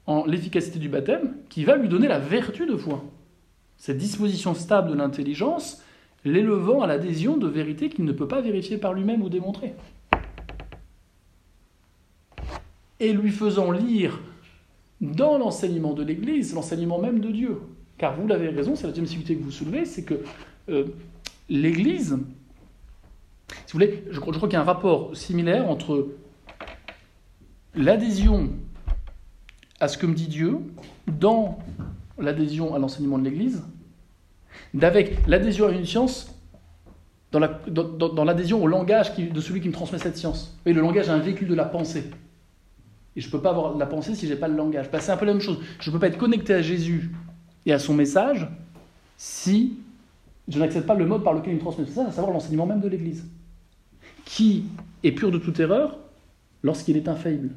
[0.07, 3.03] en l'efficacité du baptême qui va lui donner la vertu de foi.
[3.77, 5.83] Cette disposition stable de l'intelligence
[6.25, 9.73] l'élevant à l'adhésion de vérités qu'il ne peut pas vérifier par lui-même ou démontrer.
[12.99, 14.19] Et lui faisant lire
[15.01, 17.57] dans l'enseignement de l'Église, l'enseignement même de Dieu.
[17.97, 20.21] Car vous l'avez raison, c'est la deuxième difficulté que vous soulevez, c'est que
[20.69, 20.85] euh,
[21.49, 22.17] l'Église,
[23.49, 26.07] si vous voulez, je crois, qu'il y a un rapport similaire entre
[27.75, 28.49] l'adhésion
[29.79, 30.57] à ce que me dit Dieu
[31.07, 31.59] dans
[32.17, 33.63] l'adhésion à l'enseignement de l'Église,
[34.73, 36.35] d'avec l'adhésion à une science
[37.31, 40.57] dans la- dans- dans- dans l'adhésion au langage de celui qui me transmet cette science.
[40.65, 42.05] Voyez, le langage est un véhicule de la pensée.
[43.15, 44.89] Et je ne peux pas avoir la pensée si je n'ai pas le langage.
[44.91, 45.59] Bah, c'est un peu la même chose.
[45.79, 47.11] Je ne peux pas être connecté à Jésus
[47.65, 48.47] et à son message
[49.17, 49.77] si
[50.47, 52.81] je n'accepte pas le mode par lequel il me transmet ça, à savoir l'enseignement même
[52.81, 53.25] de l'Église,
[54.25, 54.65] qui
[55.03, 55.99] est pur de toute erreur
[56.63, 57.51] lorsqu'il est infaillible.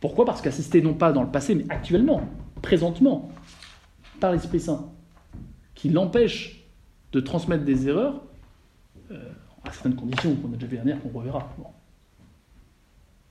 [0.00, 0.24] Pourquoi?
[0.24, 2.22] Parce qu'assisté non pas dans le passé, mais actuellement,
[2.62, 3.30] présentement,
[4.20, 4.90] par l'Esprit Saint,
[5.74, 6.66] qui l'empêche
[7.12, 8.22] de transmettre des erreurs
[9.10, 9.32] euh,
[9.64, 11.48] à certaines conditions qu'on a déjà vu dernière, qu'on reverra.
[11.58, 11.66] Bon.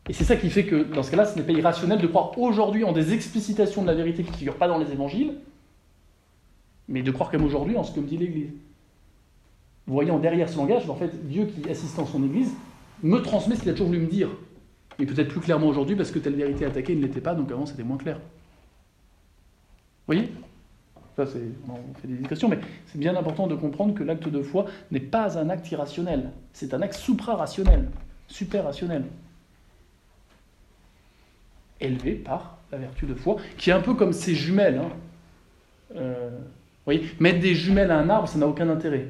[0.08, 2.38] Et c'est ça qui fait que, dans ce cas-là, ce n'est pas irrationnel de croire
[2.38, 5.34] aujourd'hui en des explicitations de la vérité qui ne figurent pas dans les évangiles,
[6.88, 8.52] mais de croire comme aujourd'hui en ce que me dit l'Église.
[9.88, 12.52] Voyant derrière ce langage, en fait, Dieu qui assiste en son Église
[13.02, 14.30] me transmet ce qu'il a toujours voulu me dire.
[15.00, 17.66] Et peut-être plus clairement aujourd'hui parce que telle vérité attaquée ne l'était pas, donc avant
[17.66, 18.18] c'était moins clair.
[20.08, 20.32] Vous voyez?
[21.16, 21.24] Ça,
[21.68, 25.00] on fait des digressions, mais c'est bien important de comprendre que l'acte de foi n'est
[25.00, 26.32] pas un acte irrationnel.
[26.54, 27.90] C'est un acte supra-rationnel,
[28.28, 29.06] super-rationnel.
[31.82, 34.78] Élevé par la vertu de foi, qui est un peu comme ces jumelles.
[34.78, 34.90] hein.
[35.96, 39.08] Euh, vous voyez, mettre des jumelles à un arbre, ça n'a aucun intérêt.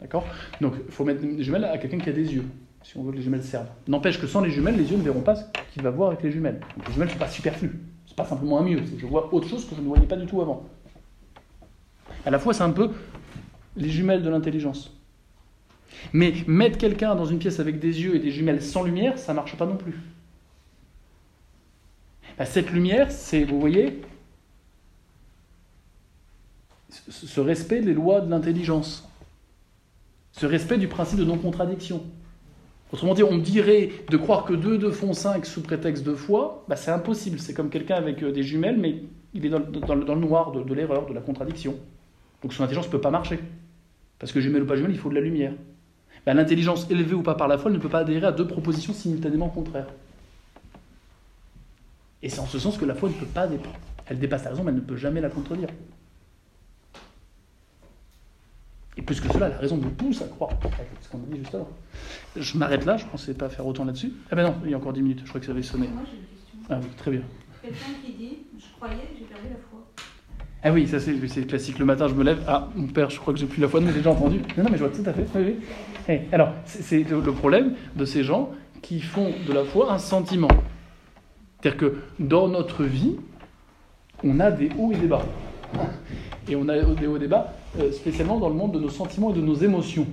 [0.00, 0.26] D'accord?
[0.60, 2.44] Donc, il faut mettre des jumelles à quelqu'un qui a des yeux,
[2.82, 3.68] si on veut que les jumelles servent.
[3.86, 6.22] N'empêche que sans les jumelles, les yeux ne verront pas ce qu'il va voir avec
[6.22, 6.60] les jumelles.
[6.76, 7.78] Donc, les jumelles ne sont pas superflues.
[8.06, 10.26] C'est pas simplement un mieux, je vois autre chose que je ne voyais pas du
[10.26, 10.68] tout avant.
[12.26, 12.90] À la fois, c'est un peu
[13.76, 14.96] les jumelles de l'intelligence.
[16.12, 19.34] Mais mettre quelqu'un dans une pièce avec des yeux et des jumelles sans lumière, ça
[19.34, 19.94] marche pas non plus.
[22.40, 24.00] Bah, cette lumière, c'est, vous voyez,
[26.88, 29.06] ce respect des lois de l'intelligence,
[30.32, 32.02] ce respect du principe de non-contradiction.
[32.94, 36.64] Autrement dit, on dirait de croire que 2 2 font 5 sous prétexte de foi,
[36.66, 37.38] bah, c'est impossible.
[37.38, 39.02] C'est comme quelqu'un avec euh, des jumelles, mais
[39.34, 41.76] il est dans, le- noir de, l'erreur, de la contradiction.
[42.40, 43.38] Donc son intelligence ne peut pas marcher.
[44.18, 45.52] Parce que jumelle ou pas jumelle, il faut de la lumière.
[46.24, 49.50] L'intelligence élevée ou pas par la foi ne peut pas adhérer à deux propositions simultanément
[49.50, 49.88] contraires.
[52.22, 53.76] Et c'est en ce sens que la foi ne peut pas dépendre.
[54.06, 55.68] Elle dépasse la raison, mais elle ne peut jamais la contredire.
[58.96, 60.50] Et plus que cela, la raison nous pousse à croire.
[60.62, 61.68] C'est ce qu'on a dit juste avant.
[62.36, 64.12] Je m'arrête là, je ne pensais pas faire autant là-dessus.
[64.30, 65.88] Ah ben non, il y a encore 10 minutes, je crois que ça avait sonné.
[65.88, 66.58] Moi, j'ai une question.
[66.68, 67.22] Ah oui, très bien.
[67.62, 69.86] Quelqu'un qui dit Je croyais, j'ai perdu la foi.
[70.62, 71.78] Ah oui, ça c'est c'est classique.
[71.78, 72.42] Le matin, je me lève.
[72.46, 74.38] Ah, mon père, je crois que j'ai plus la foi, mais j'ai déjà entendu.
[74.58, 75.26] Non, non, mais je vois tout à fait.
[75.34, 75.56] Oui, oui.
[76.08, 78.50] Eh, alors, c'est le problème de ces gens
[78.82, 80.48] qui font de la foi un sentiment.
[81.60, 83.16] C'est-à-dire que dans notre vie,
[84.24, 85.24] on a des hauts et des bas.
[86.48, 88.88] Et on a des hauts et des bas, euh, spécialement dans le monde de nos
[88.88, 90.06] sentiments et de nos émotions.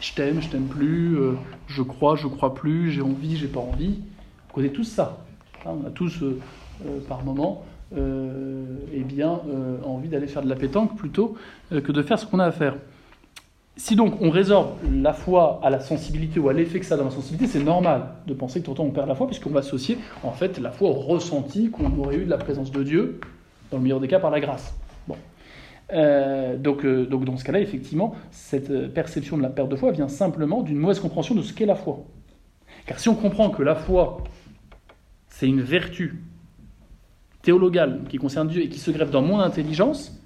[0.00, 1.34] Je t'aime, je t'aime plus, euh,
[1.66, 4.00] je crois, je crois plus, j'ai envie, j'ai pas envie.
[4.50, 5.18] On connaît tous ça.
[5.66, 6.38] Hein, on a tous, euh,
[7.08, 7.64] par moment,
[7.94, 9.40] eh bien,
[9.84, 11.36] envie d'aller faire de la pétanque plutôt
[11.70, 12.76] que de faire ce qu'on a à faire.
[13.76, 16.98] Si donc on résorbe la foi à la sensibilité ou à l'effet que ça a
[16.98, 19.60] dans la sensibilité, c'est normal de penser que temps on perd la foi, puisqu'on va
[19.60, 23.20] associer en fait la foi au ressenti qu'on aurait eu de la présence de Dieu,
[23.70, 24.74] dans le meilleur des cas par la grâce.
[25.92, 29.76] Euh, donc, euh, donc dans ce cas-là, effectivement, cette euh, perception de la perte de
[29.76, 32.04] foi vient simplement d'une mauvaise compréhension de ce qu'est la foi.
[32.86, 34.18] Car si on comprend que la foi,
[35.28, 36.22] c'est une vertu
[37.42, 40.19] théologale qui concerne Dieu et qui se greffe dans mon intelligence,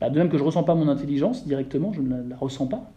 [0.00, 2.66] bah, de même que je ne ressens pas mon intelligence directement, je ne la, ressens
[2.66, 2.90] pas,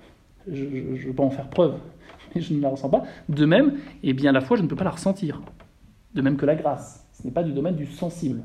[0.52, 1.76] je ne veux pas en faire preuve,
[2.36, 3.04] mais je ne la ressens pas.
[3.30, 5.42] De même, eh bien, la foi, je ne peux pas la ressentir.
[6.14, 7.08] De même que la grâce.
[7.14, 8.44] Ce n'est pas du domaine du sensible.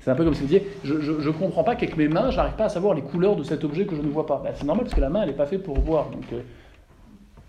[0.00, 2.36] C'est un peu comme si vous disiez, je ne comprends pas qu'avec mes mains, je
[2.36, 4.40] n'arrive pas à savoir les couleurs de cet objet que je ne vois pas.
[4.42, 6.10] Bah, c'est normal parce que la main, elle n'est pas faite pour voir.
[6.10, 6.40] Donc, euh,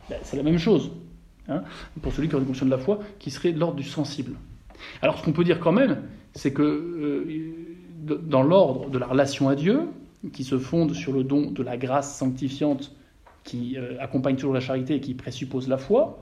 [0.09, 0.91] bah, c'est la même chose.
[1.47, 1.63] hein,
[2.01, 4.33] pour celui qui a une conscience de la foi, qui serait de l'ordre du sensible.
[5.01, 6.03] Alors, ce qu'on peut dire quand même,
[6.33, 7.66] c'est que euh,
[7.97, 9.81] dans l'ordre de la relation à Dieu,
[10.33, 12.91] qui se fonde sur le don de la grâce sanctifiante
[13.43, 16.21] qui euh, accompagne toujours la charité et qui présuppose la foi,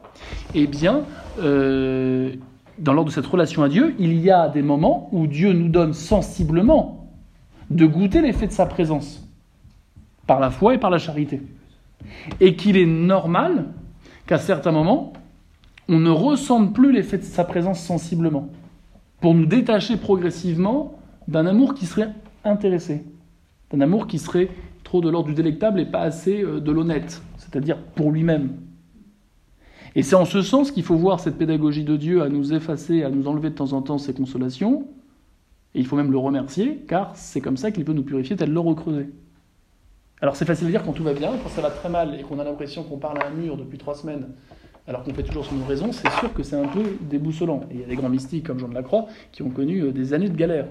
[0.53, 1.01] eh bien,
[1.41, 2.36] euh,
[2.78, 5.69] dans l'ordre de cette relation à Dieu, il y a des moments où Dieu nous
[5.69, 7.09] donne sensiblement
[7.71, 9.28] de goûter l'effet de sa présence,
[10.28, 11.41] par la foi et par la charité.
[12.39, 13.65] Et qu'il est normal
[14.28, 15.13] qu'à certains moments,
[15.89, 18.49] on ne ressente plus l'effet de sa présence sensiblement,
[19.19, 22.09] pour nous détacher progressivement d'un amour qui serait
[22.43, 23.03] intéressé,
[23.71, 24.49] d'un amour qui serait
[24.84, 28.57] trop de l'ordre du délectable et pas assez euh, de l'honnête, c'est-à-dire pour lui-même.
[29.95, 33.03] Et c'est en ce sens qu'il faut voir cette pédagogie de Dieu à nous effacer,
[33.03, 34.88] à nous enlever de temps en temps ses consolations,
[35.73, 38.51] et il faut même le remercier, car c'est comme ça qu'il peut nous purifier tel
[38.51, 39.09] l'or au creuset.
[40.21, 42.23] Alors c'est facile de dire quand tout va bien, quand ça va très mal et
[42.23, 44.28] qu'on a l'impression qu'on parle à un mur depuis trois semaines,
[44.88, 47.61] alors qu'on fait toujours son raison, c'est sûr que c'est un peu déboussolant.
[47.71, 49.82] Et il y a des grands mystiques comme Jean de la Croix qui ont connu
[49.82, 50.67] euh, des années de galère.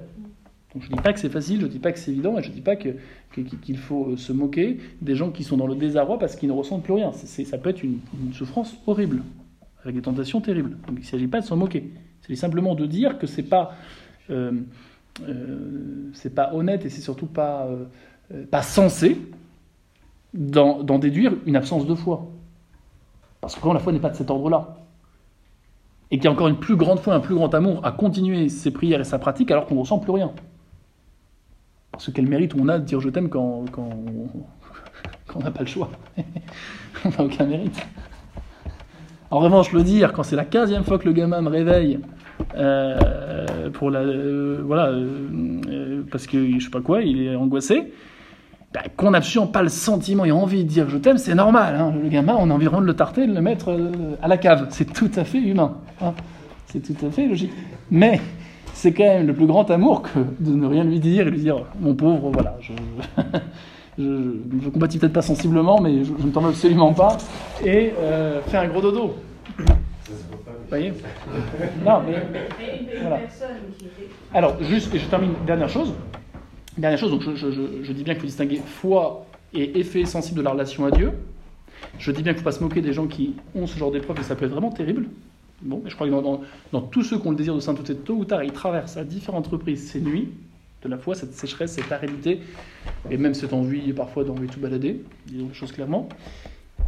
[0.75, 2.37] Donc je ne dis pas que c'est facile, je ne dis pas que c'est évident,
[2.37, 5.68] et je ne dis pas qu'il faut euh, se moquer des gens qui sont dans
[5.68, 7.12] le désarroi parce qu'ils ne ressentent plus rien.
[7.12, 8.01] Ça peut être une,
[8.33, 9.22] souffrance horrible,
[9.85, 10.77] avec des tentations terribles.
[10.89, 11.93] Donc il ne s'agit pas de s'en moquer.
[12.22, 13.75] Il s'agit simplement de dire que c'est pas,
[14.31, 14.53] euh,
[15.29, 17.68] euh, c'est pas honnête et c'est surtout pas,
[18.33, 19.18] euh, pas censé
[20.33, 22.27] d'en d'en déduire une absence de foi.
[23.41, 24.79] Parce que quand la foi n'est pas de cet ordre-là,
[26.11, 28.49] et qu'il y a encore une plus grande foi, un plus grand amour à continuer
[28.49, 30.33] ses prières et sa pratique alors qu'on ne ressent plus rien.
[31.95, 33.88] Parce que quel mérite on a de dire je t'aime quand, quand,
[35.34, 35.90] on- n'a pas le choix
[37.05, 37.76] On n'a aucun mérite.
[39.30, 41.99] En revanche, le dire quand c'est la 15e fois que le gamin me réveille,
[42.57, 47.92] euh, pour la, euh, voilà, euh, parce que je sais pas quoi, il est angoissé,
[48.72, 51.74] ben, qu'on n'a absolument pas le sentiment et envie de dire je t'aime, c'est normal.
[51.76, 51.92] hein.
[52.01, 53.76] Le gamin, on a envie de le tarter, de le mettre
[54.22, 54.66] à la cave.
[54.70, 55.78] C'est tout à fait humain.
[56.01, 56.12] hein.
[56.66, 57.53] C'est tout à fait logique.
[57.90, 58.20] Mais
[58.85, 61.39] c'est quand même le plus grand amour que de ne rien lui dire et lui
[61.39, 62.74] dire mon pauvre, voilà, je,
[63.99, 67.16] je, compatis peut-être pas sensiblement, mais je, ne t'en veux absolument pas.
[67.64, 69.14] Et euh, fais un gros dodo.
[69.57, 69.64] Vous
[70.68, 70.93] voyez?
[71.82, 72.26] Non, mais
[73.01, 73.20] Voilà.
[74.35, 75.95] alors, juste, et je termine, dernière chose.
[76.76, 79.24] Dernière chose, donc je dis bien qu'il faut distinguer foi
[79.55, 81.12] et effet sensible de la relation à Dieu.
[81.99, 83.93] Je dis bien qu'il ne faut pas se moquer des gens qui ont ce genre
[83.93, 85.07] d'épreuve et ça peut être vraiment terrible.
[85.62, 88.14] Bon, mais je crois que dans, tous ceux qui ont le désir de sainteté, tôt
[88.14, 90.28] ou tard, ils traversent à différentes reprises ces nuits
[90.82, 92.40] de la foi, cette sécheresse, cette aridité,
[93.11, 96.09] et même cette envie parfois d'envie tout balader, disons les choses clairement.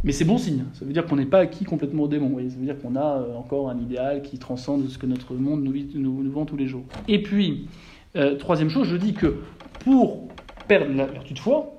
[0.03, 2.55] Mais c'est bon signe, ça veut dire qu'on n'est pas acquis complètement au démon, ça
[2.55, 6.31] veut dire qu'on a euh, encore un idéal qui transcende ce que notre monde nous,
[6.31, 6.83] vend tous les jours.
[7.07, 7.67] Et puis,
[8.15, 9.37] euh, troisième chose, je dis que
[9.79, 10.27] pour
[10.67, 11.73] perdre la vertu de foi,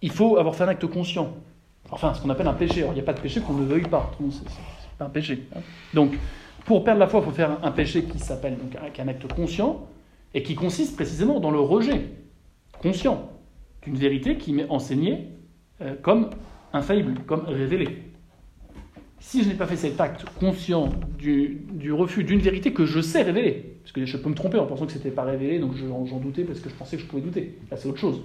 [0.00, 1.34] il faut avoir fait un acte conscient.
[1.90, 2.80] Enfin, ce qu'on appelle un péché.
[2.80, 4.10] Alors, il n'y a pas de péché qu'on ne veuille pas.
[4.12, 5.46] Autrement, C'est c'est pas un péché.
[5.54, 5.60] hein.
[5.92, 6.14] Donc,
[6.64, 9.86] pour perdre la foi, il faut faire un, péché qui s'appelle donc un, acte conscient
[10.32, 12.08] et qui consiste précisément dans le rejet
[12.80, 13.30] conscient
[13.82, 15.28] d'une vérité qui m'est enseignée
[15.82, 16.30] euh, comme
[16.72, 18.02] infaillible, comme révélée.
[19.20, 23.22] Si je n'ai pas fait cet acte conscient du, refus d'une vérité que je sais
[23.22, 26.04] révéler, parce que je peux me tromper en pensant que c'était pas révélé, donc j'en
[26.04, 27.58] j'en doutais parce que je pensais que je pouvais douter.
[27.70, 28.20] Là, c'est autre chose.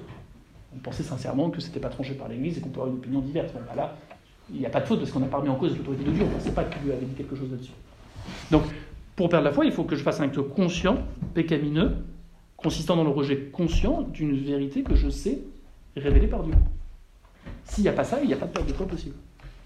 [0.76, 3.22] On pensait sincèrement que c'était pas tranché par l'Église et qu'on peut avoir une opinion
[3.22, 3.52] diverse.
[3.54, 3.98] Bon, bah là,
[4.54, 6.12] il n'y a pas de faute parce qu'on n'a pas remis en cause l'autorité de
[6.12, 6.24] Dieu.
[6.24, 7.72] On ne pensait pas qu'il lui avait dit quelque chose là-dessus.
[8.52, 8.64] Donc,
[9.16, 10.98] pour perdre la foi, il faut que je fasse un acte conscient,
[11.34, 11.92] pécamineux,
[12.58, 15.40] consistant dans le rejet conscient d'une vérité que je sais
[15.96, 16.54] révélée par Dieu.
[17.66, 19.16] S'il n'y a pas ça, il n'y a pas de perte de foi possible.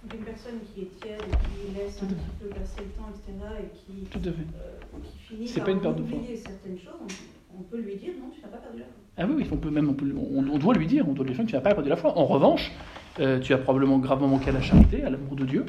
[0.03, 3.31] Donc une personne qui est tiède qui laisse un petit peu passer le temps, etc.,
[3.61, 4.41] et qui, Tout à fait.
[4.41, 6.19] euh, qui finit C'est par pas une perte de foi.
[6.35, 7.17] certaines choses,
[7.53, 8.93] on, on peut lui dire non, tu n'as pas perdu la foi.
[9.17, 11.25] Ah oui, oui, on peut même, on, peut- on- on doit lui dire, on doit
[11.25, 12.17] lui dire que tu n'as pas perdu la foi.
[12.17, 12.71] En revanche,
[13.19, 15.65] euh, tu as probablement gravement manqué à la charité, à l'amour de Dieu,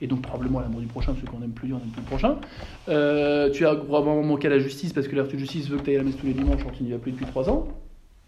[0.00, 2.02] et donc probablement à l'amour du prochain, parce qu'on n'aime plus Dieu, on n'aime plus
[2.02, 2.36] le prochain.
[2.88, 5.84] Euh, tu as gravement manqué à la justice, parce que la de justice veut que
[5.84, 7.48] tu ailles à la messe tous les dimanches, alors tu n'y vas plus depuis trois
[7.48, 7.68] ans.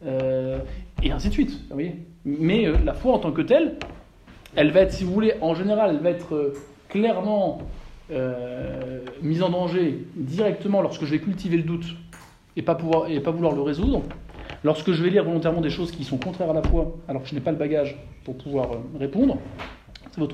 [0.05, 0.59] Euh,
[1.03, 1.97] et ainsi de suite, vous voyez.
[2.25, 3.77] Mais la foi en tant que telle,
[4.57, 6.55] elle va être, si vous voulez, en général, elle va être
[6.89, 7.63] clairement
[9.23, 11.87] mise en danger directement lorsque je vais cultiver le doute
[12.57, 12.77] et pas,
[13.09, 14.03] et pas vouloir le résoudre.
[14.63, 17.29] Lorsque je vais lire volontairement des choses qui sont contraires à la foi, alors que
[17.29, 19.39] je n'ai pas le bagage pour pouvoir euh, répondre,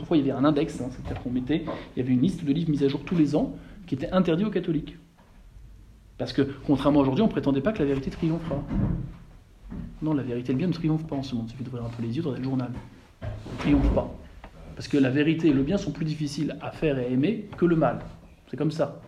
[0.04, 1.64] foi, il y avait un index, hein, c'est-à-dire qu'on mettait,
[1.94, 3.54] il y avait une liste de livres mis à jour tous les ans
[3.86, 4.96] qui était interdit aux catholiques.
[6.18, 8.62] Parce que, contrairement à aujourd'hui, on ne prétendait pas que la vérité triomphera.
[10.02, 11.44] Non, la vérité et le bien ne triomphent pas en ce monde.
[11.48, 12.70] Il suffit d'ouvrir un peu les yeux dans le journal.
[13.22, 14.12] Ne triomphe pas.
[14.74, 17.48] Parce que la vérité et le bien sont plus difficiles à faire et à aimer
[17.56, 18.00] que le mal.
[18.50, 19.00] C'est comme ça.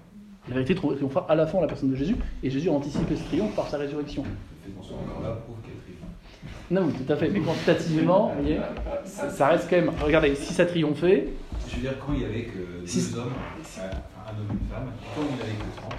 [0.49, 3.17] La vérité triomphera à la fin en la personne de Jésus, et Jésus a anticipé
[3.17, 4.25] ce triomphe par sa résurrection.
[4.69, 6.11] Le fait qu'on soit encore là prouve qu'elle triomphe.
[6.71, 7.29] Non, oui, tout à fait.
[7.31, 8.59] Mais quantitativement, vous voyez,
[9.05, 9.91] ça, ça reste quand même.
[10.03, 11.29] Regardez, si ça triomphait,
[11.69, 13.83] Je veux dire, quand il y avait que Si- deux hommes, enfin
[14.27, 15.95] un homme et une femme, quand il n'y avait que 30,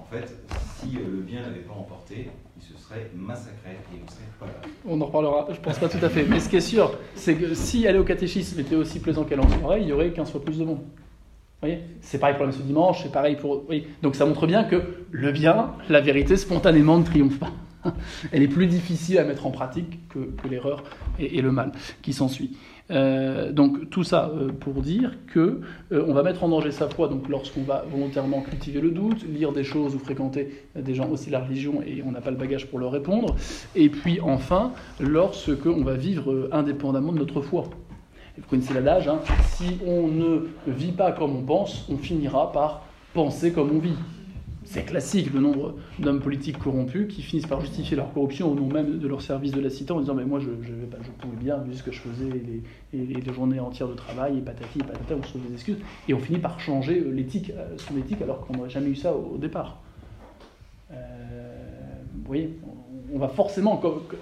[0.00, 0.36] en fait,
[0.80, 4.46] si euh, le bien n'avait pas emporté, il se serait massacré et ne serait pas
[4.46, 4.52] là.
[4.86, 6.24] on en reparlera, je pense pas tout à fait.
[6.24, 9.40] Mais ce qui est sûr, c'est que si aller au catéchisme était aussi plaisant qu'elle
[9.40, 10.78] en soirée, il y aurait 15 fois plus de monde.
[10.78, 13.64] Vous voyez C'est pareil pour la messe dimanche, c'est pareil pour.
[14.02, 17.50] Donc ça montre bien que le bien, la vérité, spontanément ne triomphe pas.
[18.32, 20.18] Elle est plus difficile à mettre en pratique que,
[20.48, 20.84] l'erreur
[21.18, 21.72] et, le mal
[22.02, 22.56] qui s'ensuit.
[22.90, 26.86] Euh, donc tout ça euh, pour dire que euh, on va mettre en danger sa
[26.86, 31.08] foi donc lorsqu'on va volontairement cultiver le doute, lire des choses ou fréquenter des gens
[31.08, 33.36] aussi la religion et on n'a pas le bagage pour leur répondre.
[33.74, 37.64] Et puis enfin, lorsque on va vivre indépendamment de notre foi.
[38.36, 42.82] Vous connaissez l'adage, hein, si on ne vit pas comme on pense, on finira par
[43.14, 43.94] penser comme on vit.
[44.64, 48.66] C'est classique, le nombre d'hommes politiques corrompus qui finissent par justifier leur corruption au nom
[48.66, 50.72] même de leur service de la cité en disant mais moi je, je,
[51.20, 52.28] pouvais bien vu ce que je faisais
[52.92, 55.52] et les, les journées entières de travail et patati et patata, on se trouve des
[55.52, 55.76] excuses
[56.08, 59.14] et on finit par changer l'éthique, euh, son éthique alors qu'on n'aurait jamais eu ça
[59.14, 59.82] au, départ.
[60.90, 60.94] Euh,
[62.14, 62.58] vous voyez,
[63.12, 64.16] on, va forcément co- co-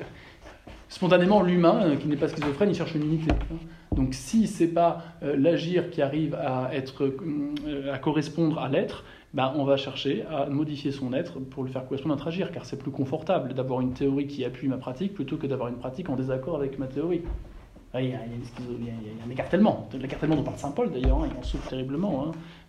[0.92, 3.30] spontanément l'humain euh, qui n'est pas schizophrène, il cherche une unité.
[3.32, 3.56] hein.
[3.96, 9.04] Donc si c'est pas euh, l'agir qui arrive à être euh, à correspondre à l'être,
[9.34, 12.52] ben, on va chercher à modifier son être pour le faire correspondre à notre agir,
[12.52, 15.76] car c'est plus confortable d'avoir une théorie qui appuie ma pratique plutôt que d'avoir une
[15.76, 17.22] pratique en désaccord avec ma théorie.
[17.94, 18.36] Ah, Il y, a, il y a
[18.80, 19.88] il y a- un écartèlement.
[19.98, 22.26] L'écartèlement dont parle Saint Paul d'ailleurs, hein, il en souffre terriblement,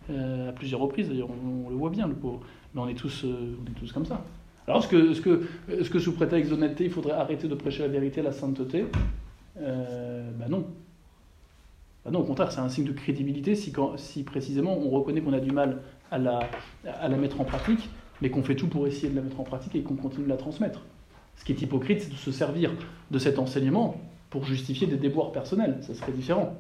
[0.09, 0.13] hein,
[0.49, 2.15] à plusieurs reprises d'ailleurs, on, le voit bien le.
[2.74, 3.26] Mais on est tous
[3.93, 4.21] comme ça.
[4.68, 7.82] Alors est-ce que, est-ce que, est-ce que sous prétexte d'honnêteté, il faudrait arrêter de prêcher
[7.82, 8.86] la vérité, la sainteté
[9.55, 10.66] Ben non.
[12.05, 15.39] Ben non, au contraire, c'est un signe de crédibilité si précisément on reconnaît qu'on a
[15.39, 16.39] du mal à la,
[16.86, 17.89] à la mettre en pratique,
[18.22, 20.30] mais qu'on fait tout pour essayer de la mettre en pratique et qu'on continue de
[20.30, 20.82] la transmettre.
[21.36, 22.72] Ce qui est hypocrite, c'est de se servir
[23.11, 23.95] de cet enseignement
[24.30, 25.78] pour justifier des déboires personnels.
[25.82, 26.55] Ça serait différent.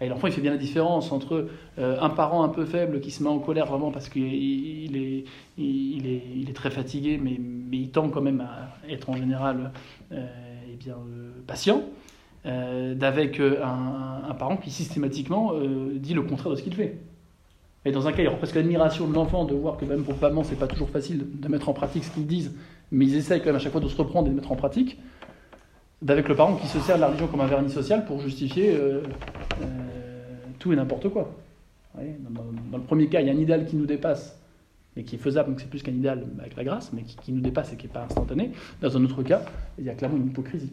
[0.00, 1.48] Et l'enfant, il fait bien la différence entre
[1.78, 4.96] euh, un parent un peu faible qui se met en colère vraiment parce qu'il il
[6.48, 7.38] est, très fatigué, mais,
[7.72, 9.72] il tend quand même à être en général
[10.12, 10.26] euh,
[10.66, 10.94] eh euh,
[11.46, 11.82] patient,
[12.44, 15.52] d'avec un, parent qui systématiquement
[15.94, 16.96] dit le contraire de ce qu'il fait.
[17.84, 20.04] Et dans un cas, il y aura presque l'admiration de l'enfant de voir que même
[20.04, 22.54] pour maman, c'est pas toujours facile de mettre en pratique ce qu'ils disent,
[22.90, 24.56] mais ils essayent quand même à chaque fois de se reprendre et de mettre en
[24.56, 24.98] pratique.
[26.00, 28.74] D'avec le parent qui se sert de la religion comme un vernis social pour justifier
[30.60, 31.34] tout et n'importe quoi.
[31.96, 34.38] Dans, le premier cas, il y a un idéal qui nous dépasse,
[34.94, 37.40] mais qui est faisable, donc c'est plus qu'un idéal avec la grâce, mais qui, nous
[37.40, 38.52] dépasse et qui n'est pas instantané.
[38.80, 39.42] Dans un autre cas,
[39.78, 40.72] il y a clairement une hypocrisie.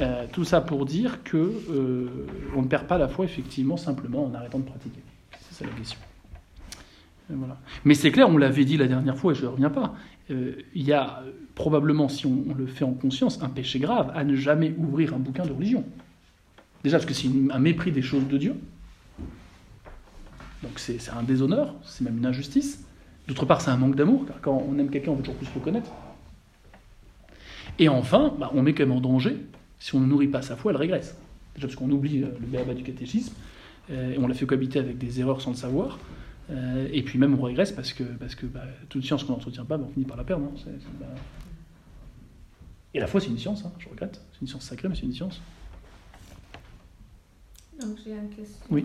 [0.00, 2.26] Euh, tout ça pour dire que euh,
[2.56, 5.00] on ne perd pas la foi effectivement simplement en arrêtant de pratiquer.
[5.40, 5.98] C'est ça la question.
[7.30, 7.34] Euh.
[7.84, 9.94] Mais c'est clair, on l'avait dit la dernière fois et je ne reviens pas.
[10.30, 11.22] euh, il y a
[11.54, 15.18] probablement, si on le fait en conscience, un péché grave à ne jamais ouvrir un
[15.18, 15.84] bouquin de religion.
[16.84, 18.54] Déjà parce que c'est un mépris des choses de Dieu.
[20.62, 22.84] Donc c'est un déshonneur, c'est même une injustice.
[23.28, 25.48] D'autre part, c'est un manque d'amour, car quand on aime quelqu'un, on veut toujours plus
[25.54, 25.90] le connaître.
[27.78, 29.36] Et enfin, bah, on met quand même en danger,
[29.78, 31.16] si on ne nourrit pas sa foi, elle régresse.
[31.54, 33.34] Déjà parce qu'on oublie euh, le béaba du catéchisme,
[33.90, 35.98] euh, et on la fait cohabiter avec des erreurs sans le savoir,
[36.50, 39.64] euh, et puis même on régresse parce que, parce que bah, toute science qu'on n'entretient
[39.64, 40.46] pas, bah, on finit par la perdre.
[40.46, 41.06] hein.
[42.94, 44.20] Et la foi, c'est une science, hein, je regrette.
[44.32, 45.40] C'est une science sacrée, mais c'est une science.
[47.82, 48.66] Donc j'ai une question.
[48.70, 48.84] Oui.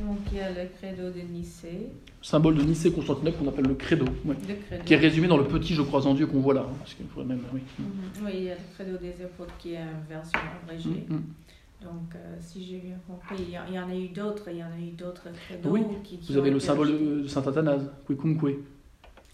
[0.00, 1.88] Donc il y a le credo de Nicée,
[2.20, 4.34] Symbole de Nicée-Constantinople qu'on appelle le credo, ouais.
[4.48, 4.84] le credo.
[4.84, 6.62] qui est résumé dans le petit Je crois en Dieu qu'on voit là.
[6.68, 7.60] hein, parce qu'il faudrait même, oui.
[7.78, 7.86] Mhm.
[8.24, 11.06] Oui, il y a le credo des apôtres qui est une version abrégée.
[11.08, 11.22] Mm, mm.
[11.82, 14.48] Donc, euh, si j'ai bien compris, il y, a- il y en a eu d'autres,
[14.50, 17.26] il y en a eu d'autres credos Oui, qui, qui Vous avez le symbole de
[17.28, 18.56] Saint Athanase, Quicumque.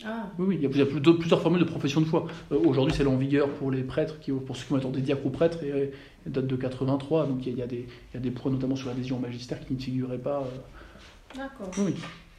[0.06, 2.26] Ah, Oui, oui, il y a plusieurs, formules de profession de foi.
[2.52, 5.26] Euh, Aujourd'hui, c'est en vigueur pour les prêtres, qui, pour ceux qui être des diacres
[5.26, 5.86] ou prêtres, et, euh,
[6.26, 7.26] elle date de 83.
[7.26, 8.88] Donc il y a, il y a des, il y a des points, notamment sur
[8.88, 10.40] l'adhésion au magistère, qui ne figuraient pas.
[10.40, 11.70] euh, d'accord.
[11.78, 11.94] Oui.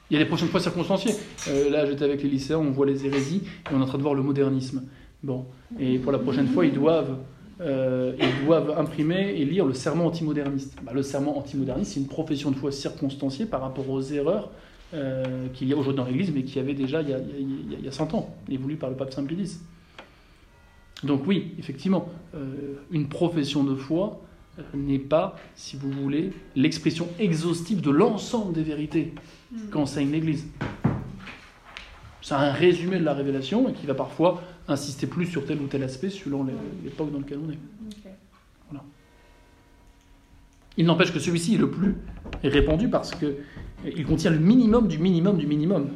[0.10, 1.14] Il y a des professions de foi circonstanciées.
[1.48, 3.98] Euh, là, j'étais avec les lycéens, on voit les hérésies, et on est en train
[3.98, 4.84] de voir le modernisme.
[5.24, 5.46] Bon,
[5.80, 7.16] et pour la prochaine fois, ils doivent,
[7.62, 10.76] euh, ils doivent imprimer et lire le serment antimoderniste.
[10.84, 14.50] Bah, le serment antimoderniste, c'est une profession de foi circonstanciée par rapport aux erreurs
[14.94, 17.20] euh, qu'il y a aujourd'hui dans l'Église, mais qu'il y avait déjà il y, a,
[17.20, 19.14] il, y a, il y a- il y a 100 ans, voulu par le pape
[19.14, 19.60] Saint Pie X.
[21.04, 24.22] Donc oui, effectivement, euh, une profession de foi
[24.60, 29.14] euh, n'est pas, si vous voulez, l'expression exhaustive de l'ensemble des vérités
[29.72, 30.46] qu'enseigne l'Église.
[32.22, 35.66] C'est un résumé de la révélation et qui va parfois insister plus sur tel ou
[35.68, 36.46] tel aspect selon
[36.84, 37.58] l'époque dans laquelle on est.
[40.78, 41.96] Il n'empêche que celui-ci est le plus
[42.44, 43.36] répandu parce que
[43.86, 45.90] il contient le minimum du minimum du minimum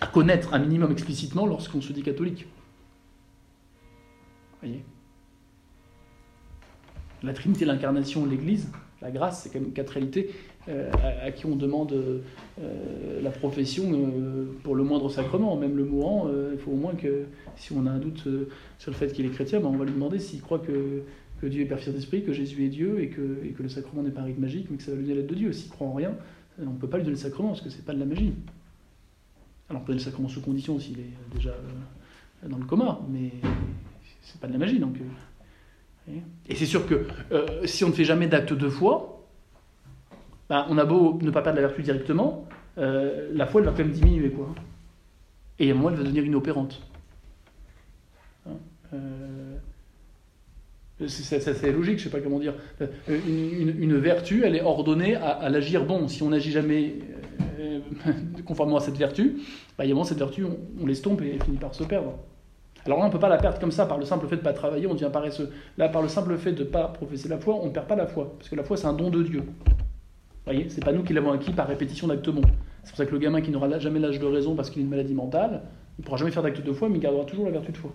[0.00, 2.46] à connaître un minimum explicitement lorsqu'on se dit catholique.
[4.60, 4.82] Voyez
[7.22, 10.30] La Trinité, l'incarnation, l'Église, la grâce, c'est quand même quatre réalités
[10.68, 10.90] euh,
[11.22, 12.20] à, qui on demande euh,
[13.22, 15.56] la profession euh, pour le moindre sacrement.
[15.56, 17.24] Même le mourant, euh, il faut au moins que,
[17.56, 18.48] si on a un doute euh,
[18.78, 21.02] sur le fait qu'il est chrétien, ben, on va lui demander s'il croit que,
[21.42, 24.24] Dieu est Père d'Esprit, que Jésus est Dieu et que, le sacrement n'est pas un
[24.24, 25.52] rite magique, mais que ça va lui donner l'aide de Dieu.
[25.52, 26.14] S'il croit en rien, euh,
[26.58, 28.34] on ne peut pas lui donner le sacrement parce que c'est pas de la magie.
[29.68, 33.00] Alors on peut donner le sacrement sous condition s'il est déjà euh, dans le coma,
[33.08, 33.30] mais
[34.22, 34.96] c'est pas de la magie donc.
[36.08, 36.12] euh,
[36.48, 39.26] et c'est sûr que euh, si on ne fait jamais d'acte de foi,
[40.48, 42.46] bah, on a beau ne pas perdre la vertu directement,
[42.78, 44.54] euh, la foi elle va quand même diminuer quoi.
[45.58, 46.80] Et à un moment elle va devenir inopérante.
[48.46, 48.52] Hein,
[48.94, 49.55] euh,
[51.06, 52.54] c'est- c'est logique, je sais pas comment dire.
[52.80, 56.08] Euh, Une, vertu, elle est ordonnée à, l'agir bon.
[56.08, 56.94] Si on n'agit jamais
[57.60, 57.80] euh,
[58.44, 59.36] conformément à cette vertu,
[59.78, 62.14] bah, moment, cette vertu, on, on l'estompe et elle finit par se perdre.
[62.86, 64.40] Alors là, on ne peut pas la perdre comme ça par le simple fait de
[64.40, 65.50] ne pas travailler, on devient paresseux.
[65.76, 67.96] Là, par le simple fait de ne pas professer la foi, on ne perd pas
[67.96, 68.34] la foi.
[68.38, 69.40] Parce que la foi, c'est un don de Dieu.
[69.40, 72.42] Vous voyez, c'est pas nous qui l'avons acquis par répétition d'actes bons.
[72.84, 74.84] C'est pour ça que le gamin qui n'aura jamais l'âge de raison parce qu'il a
[74.84, 75.62] une maladie mentale,
[75.98, 77.76] il ne pourra jamais faire d'acte de foi, mais il gardera toujours la vertu de
[77.76, 77.90] foi.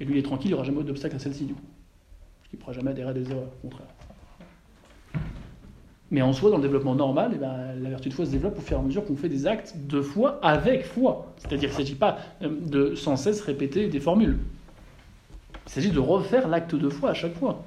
[0.00, 1.60] Et lui, il est tranquille, il n'y aura jamais d'obstacle à celle-ci, du coup.
[2.48, 3.86] Qu'il ne pourra jamais adhérer à des erreurs, au contraire.
[6.10, 8.58] Mais en soi, dans le développement normal, eh ben, la vertu de foi se développe
[8.58, 11.32] au fur et à mesure qu'on fait des actes de foi avec foi.
[11.36, 14.38] C'est-à-dire qu'il ne s'agit pas euh, de sans cesse répéter des formules.
[15.66, 17.62] Il s'agit de refaire l'acte de foi à chaque fois.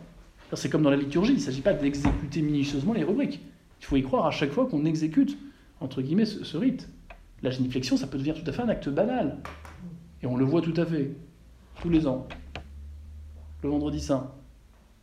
[0.56, 3.40] C'est comme dans la liturgie, il ne s'agit pas d'exécuter minutieusement les rubriques.
[3.80, 5.38] Il faut y croire à chaque fois qu'on exécute,
[5.80, 6.90] entre guillemets, ce, ce rite.
[7.44, 9.38] La génuflexion, ça peut devenir tout à fait un acte banal.
[10.22, 11.12] Et on le voit tout à fait,
[11.82, 12.28] tous les ans.
[13.63, 14.32] Le vendredi saint.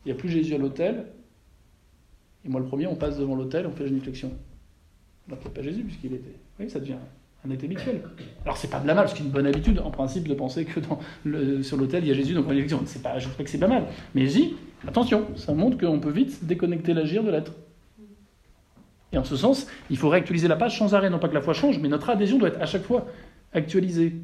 [0.04, 1.06] Il n'y a plus Jésus à l'autel,
[2.44, 4.32] et moi, le premier, on passe devant l'autel, on fait la génuflexion.
[5.28, 6.34] N'y a pas Jésus, puisqu'il était.
[6.58, 6.96] Oui, ça devient
[7.46, 8.02] un acte habituel.
[8.44, 10.80] Alors, c'est pas de la mal, parce qu'une bonne habitude, en principe, de penser que
[11.62, 13.58] sur l'autel, il y a Jésus, donc on est c'est pas, Je ne que c'est
[13.58, 13.86] pas mal.
[14.14, 14.56] Mais dis,
[14.86, 17.52] attention, ça montre qu'on peut vite déconnecter l'agir de l'être.
[19.12, 21.10] Et en ce sens, il faut réactualiser la page sans arrêt.
[21.10, 23.06] Non pas que la foi change, mais notre adhésion doit être à chaque fois
[23.52, 24.14] actualisée.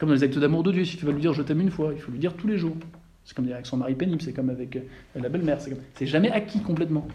[0.00, 0.84] Comme dans les actes d'amour de Dieu.
[0.86, 2.56] Si tu vas lui dire je t'aime une fois, il faut lui dire tous les
[2.56, 2.74] jours.
[3.22, 4.80] C'est comme avec son mari pénible, c'est comme avec euh,
[5.14, 5.60] la belle-mère.
[5.60, 7.06] C'est comme- jamais acquis complètement.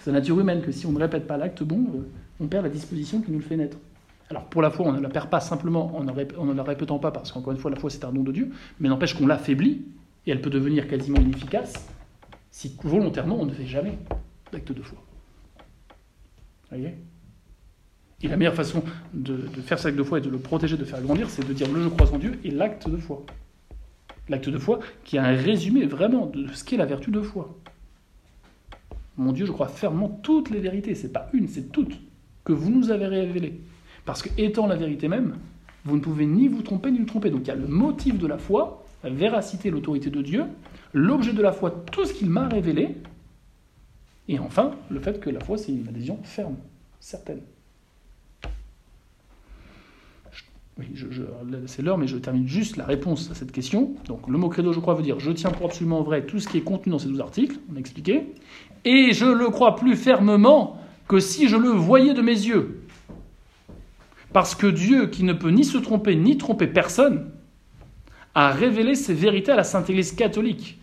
[0.00, 2.00] C'est la nature humaine que si on ne répète pas l'acte bon, euh,
[2.40, 3.78] on perd la disposition qui nous le fait naître.
[4.28, 7.12] Alors pour la foi, on ne la perd pas simplement en ne la répétant pas,
[7.12, 8.50] parce qu'encore une fois, la foi c'est un don de Dieu,
[8.80, 9.84] mais n'empêche qu'on l'affaiblit,
[10.26, 11.88] et elle peut devenir quasiment inefficace
[12.50, 13.96] si volontairement on ne fait jamais
[14.52, 14.98] d'acte de foi.
[16.70, 16.94] Voyez?
[18.22, 20.84] Et la meilleure façon de, faire cet acte de foi et de le protéger, de
[20.84, 23.24] faire grandir, c'est de dire le je crois en Dieu et l'acte de foi.
[24.28, 27.54] L'acte de foi qui est un résumé vraiment de ce qu'est la vertu de foi.
[29.18, 31.98] Mon Dieu, je crois fermement toutes les vérités, c'est pas une, c'est toutes,
[32.44, 33.60] que vous nous avez révélées.
[34.04, 35.36] Parce que étant la vérité même,
[35.84, 37.30] vous ne pouvez ni vous tromper ni nous tromper.
[37.30, 40.44] Donc il y a le motif de la foi, la véracité, l'autorité de Dieu,
[40.92, 42.96] l'objet de la foi, tout ce qu'il m'a révélé,
[44.28, 46.56] et enfin, le fait que la foi, c'est une adhésion ferme,
[46.98, 47.40] certaine.
[50.32, 50.42] Je-
[50.78, 50.86] Oui,
[51.66, 53.94] c'est l'heure, mais je termine juste la réponse à cette question.
[54.04, 56.48] Donc, le mot credo, je crois, veut dire je tiens pour absolument vrai tout ce
[56.48, 58.34] qui est contenu dans ces 12 articles, on a expliqué,
[58.84, 62.82] et je le crois plus fermement que si je le voyais de mes yeux.
[64.34, 67.30] Parce que Dieu, qui ne peut ni se tromper ni tromper personne,
[68.34, 70.78] a révélé ses vérités à la Sainte Église catholique.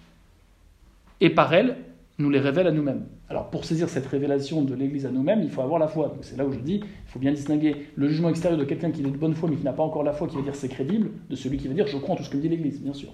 [1.21, 1.77] Et par elle,
[2.17, 3.05] nous les révèle à nous-mêmes.
[3.33, 6.15] Alors pour saisir cette révélation de l'Église à nous-mêmes, il faut avoir la foi.
[6.21, 9.01] C'est là où je dis, il faut bien distinguer le jugement extérieur de quelqu'un qui
[9.01, 10.69] est de bonne foi mais qui n'a pas encore la foi, qui va dire c'est
[10.69, 12.79] crédible, de celui qui va dire je crois en tout ce que me dit l'Église,
[12.79, 13.09] bien sûr.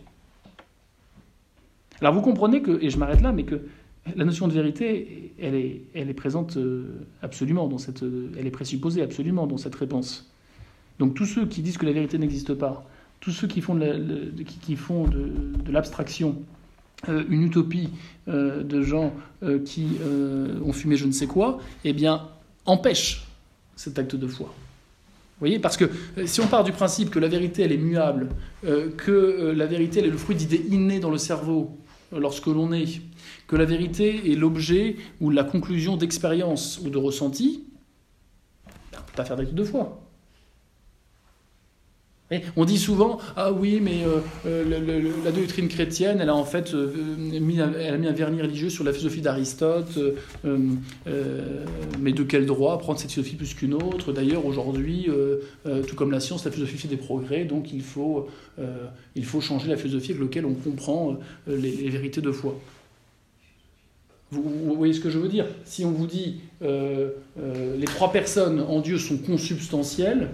[2.01, 3.61] Alors vous comprenez que, et je m'arrête là, mais que
[4.15, 8.03] La notion de vérité, elle est, elle est présente euh, absolument dans cette,
[8.37, 10.31] elle est présupposée absolument dans cette réponse.
[10.99, 12.85] Donc tous ceux qui disent que la vérité n'existe pas,
[13.19, 14.75] tous ceux qui font de, la- le- de- qui, qui
[17.07, 17.89] euh, une utopie
[18.27, 19.87] euh, de gens euh, qui
[20.65, 22.27] ont fumé je ne sais quoi, eh bien
[22.65, 23.27] empêchent
[23.75, 24.47] cet acte de foi.
[24.47, 25.89] Vous voyez Parce que
[26.25, 28.27] si on part du principe que la vérité, elle est muable,
[28.97, 31.77] que la vérité, elle est le fruit d'idées innées dans le cerveau
[32.11, 33.01] lorsque l'on est,
[33.47, 37.63] que la vérité est l'objet ou la conclusion d'expérience ou de ressenti,
[38.91, 40.08] ben, on ne peut pas faire d'acte de foi.
[42.55, 46.75] On dit souvent ah oui mais euh, euh, la doctrine chrétienne elle a en fait
[46.75, 47.69] euh, mis un,
[48.11, 49.97] vernis religieux sur la philosophie d'Aristote
[51.99, 54.13] mais de quel droit prendre cette philosophie plus qu'une autre?
[54.13, 55.07] D'ailleurs aujourd'hui
[55.87, 58.27] tout comme la science la philosophie fait des progrès donc il faut
[59.41, 61.17] changer la philosophie avec laquelle on comprend
[61.47, 62.59] les, vérités de foi.
[64.31, 65.47] Vous, voyez ce que je veux dire?
[65.65, 70.29] Si on vous dit les trois personnes en Dieu sont consubstantielles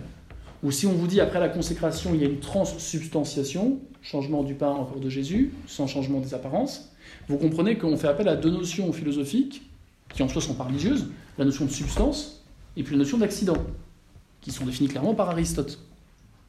[0.66, 4.56] ou si on vous dit après la consécration, il y a une transsubstantiation, changement du
[4.56, 6.92] pain en corps de Jésus, sans changement des apparences,
[7.28, 9.62] vous comprenez qu'on fait appel à deux notions philosophiques,
[10.12, 12.44] qui en soi sont pas religieuses, la notion de substance
[12.78, 13.58] et puis la notion d'accident,
[14.42, 15.78] qui sont définies clairement par Aristote.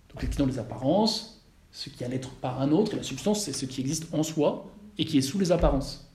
[0.09, 3.53] Donc l'accident des apparences, ce qui a l'être par un autre, et la substance, c'est
[3.53, 6.06] ce qui existe en soi et qui est sous les apparences.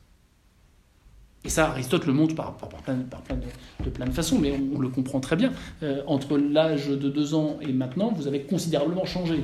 [1.43, 5.19] Et ça, Aristote le montre plein, de, de plein de façons, mais on, le comprend
[5.19, 5.51] très bien.
[5.81, 9.43] Euh, entre l'âge de deux ans et maintenant, vous avez considérablement changé.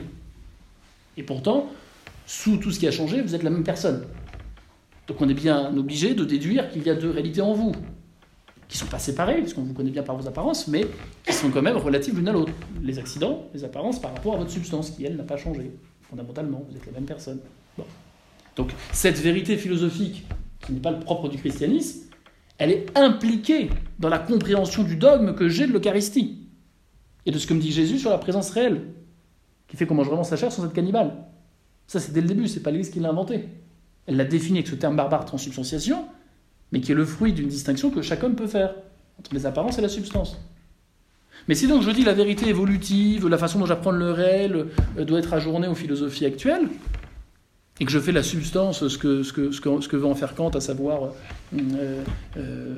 [1.17, 1.69] Et pourtant,
[2.27, 4.05] sous tout ce qui a changé, vous êtes la même personne.
[5.07, 7.71] Donc on est bien obligé de déduire qu'il y a deux réalités en vous,
[8.67, 10.85] qui ne sont pas séparées, puisqu'on vous connaît bien par vos apparences, mais
[11.25, 12.51] qui sont quand même relatives l'une à l'autre.
[12.83, 15.71] Les accidents, les apparences par rapport à votre substance, qui elle n'a pas changé.
[16.09, 17.39] Fondamentalement, vous êtes la même personne.
[18.55, 20.25] Donc cette vérité philosophique,
[20.61, 22.07] qui n'est pas le propre du christianisme,
[22.57, 26.47] elle est impliquée dans la compréhension du dogme que j'ai de l'Eucharistie
[27.25, 28.81] et de ce que me dit Jésus sur la présence réelle,
[29.67, 31.13] qui fait qu'on mange vraiment sa chair sans être cannibale.
[31.85, 33.45] Ça, c'est dès le début, c'est pas l'Église qui l'a inventé.
[34.07, 36.05] Elle l'a défini avec ce terme barbare transsubstantiation,
[36.71, 38.73] mais qui est le fruit d'une distinction que chaque homme peut faire
[39.19, 40.37] entre les apparences et la substance.
[41.47, 45.05] Mais si donc je dis la vérité évolutive, la façon dont j'apprends le réel euh,
[45.05, 46.67] doit être ajournée aux philosophies actuelles,
[47.80, 50.05] et que je fais la substance, ce que, ce que, ce que, ce que veut
[50.07, 51.11] en faire Kant, à savoir
[51.53, 52.03] euh,
[52.38, 52.75] euh,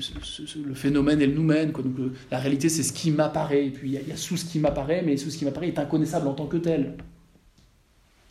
[0.00, 1.72] ce- le phénomène et le.
[1.72, 1.84] Quoi.
[1.84, 1.94] Donc,
[2.30, 3.66] la réalité, c'est ce qui m'apparaît.
[3.66, 5.78] Et puis, il y, a- sous ce qui m'apparaît, mais sous ce qui m'apparaît est
[5.78, 6.94] inconnaissable en tant que tel.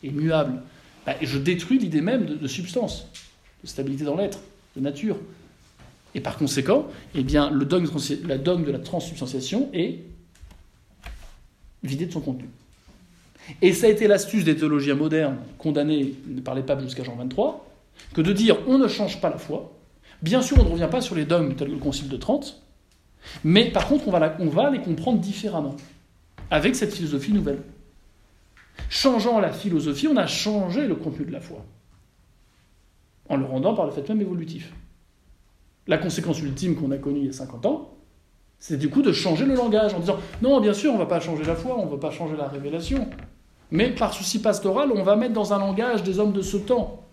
[0.02, 0.62] Et muable.
[1.06, 3.06] Bah, je détruis l'idée même de, substance,
[3.62, 4.40] de stabilité dans l'être,
[4.76, 5.16] de nature.
[6.14, 10.00] Et par conséquent, eh bien, la dogme de la transsubstantiation est
[11.84, 12.48] vidé de son contenu.
[13.62, 17.66] Et ça a été l'astuce des théologiens modernes, condamnés par les papes jusqu'à Jean 23,
[18.14, 19.72] que de dire on ne change pas la foi.
[20.22, 22.62] Bien sûr, on ne revient pas sur les dogmes tels que le Concile de Trente,
[23.44, 25.76] mais par contre, on va, la- on va les comprendre différemment,
[26.50, 27.60] avec cette philosophie nouvelle.
[28.90, 31.64] Changeant la philosophie, on a changé le contenu de la foi,
[33.28, 34.72] en le rendant par le fait même évolutif.
[35.86, 37.94] La conséquence ultime qu'on a connue il y a 50 ans,
[38.58, 41.06] c'est du coup de changer le langage en disant non, bien sûr, on ne va
[41.06, 43.08] pas changer la foi, on ne va pas changer la révélation,
[43.70, 47.04] mais par souci pastoral, on va mettre dans un langage des hommes de ce temps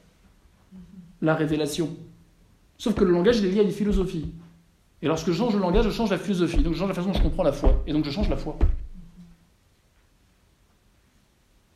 [1.22, 1.90] la révélation.
[2.78, 4.32] Sauf que le langage il est lié à une philosophie.
[5.02, 6.58] Et lorsque je change le langage, je change la philosophie.
[6.64, 7.84] Donc je change la façon dont je comprends la foi.
[7.88, 8.58] Et donc je change la foi.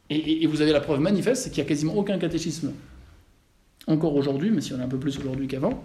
[0.10, 2.74] Et, et- vous avez la preuve manifeste, c'est qu'il n'y a quasiment aucun catéchisme,
[3.88, 5.84] encore aujourd'hui, mais si on est un peu plus aujourd'hui qu'avant,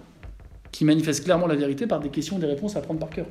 [0.73, 3.27] qui manifeste clairement la vérité par des questions et des réponses à prendre par cœur.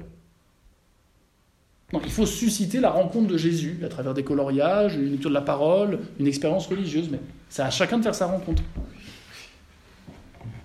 [1.94, 5.36] Non, il faut susciter la rencontre de Jésus à travers des coloriages, une lecture de
[5.36, 7.20] la parole, une expérience religieuse, mais
[7.50, 8.64] c'est à chacun de faire sa rencontre.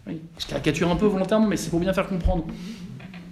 [0.07, 2.47] Je caricature un peu volontairement, mais c'est pour bien faire comprendre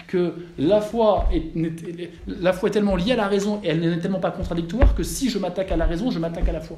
[0.09, 3.99] que la foi, est, la foi est tellement liée à la raison et elle n'est
[3.99, 6.77] tellement pas contradictoire que si je m'attaque à la raison, je m'attaque à la foi.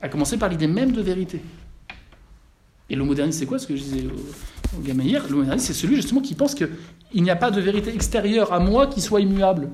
[0.00, 1.42] À commencer par l'idée même de vérité.
[2.90, 5.24] Et le modernisme, c'est quoi ce que je disais au, au gamin hier?
[5.28, 6.68] Le modernisme, c'est celui justement qui pense qu'il
[7.22, 9.70] n'y a pas de vérité extérieure à moi qui soit immuable.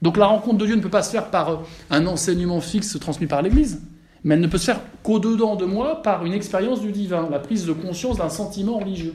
[0.00, 1.56] Donc la rencontre de Dieu ne peut pas se faire par euh,
[1.90, 3.82] un enseignement fixe transmis par l'Église,
[4.22, 7.40] mais elle ne peut se faire qu'au-dedans de moi par une expérience du divin, la
[7.40, 9.14] prise de conscience d'un sentiment religieux.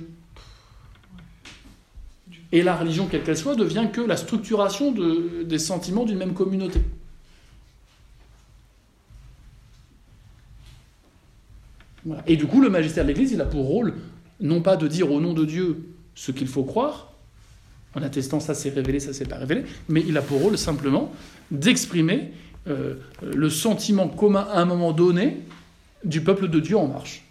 [2.51, 6.34] Et la religion, quelle qu'elle soit, devient que la structuration de- des sentiments d'une même
[6.34, 6.82] communauté.
[12.28, 13.93] Et du coup, le magistère de l'Église, il a pour rôle,
[14.41, 15.86] non pas de dire au nom de Dieu
[16.16, 17.14] ce qu'il faut croire,
[17.95, 21.12] en attestant ça c'est révélé, ça c'est pas révélé, mais il a pour rôle simplement
[21.51, 22.32] d'exprimer
[22.68, 25.38] euh, le sentiment commun à un moment donné
[26.04, 27.24] du peuple de Dieu en marche.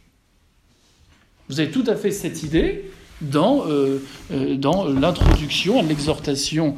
[1.49, 3.99] Vous avez tout à fait cette idée dans, euh,
[4.33, 6.77] euh, dans l'introduction à l'exhortation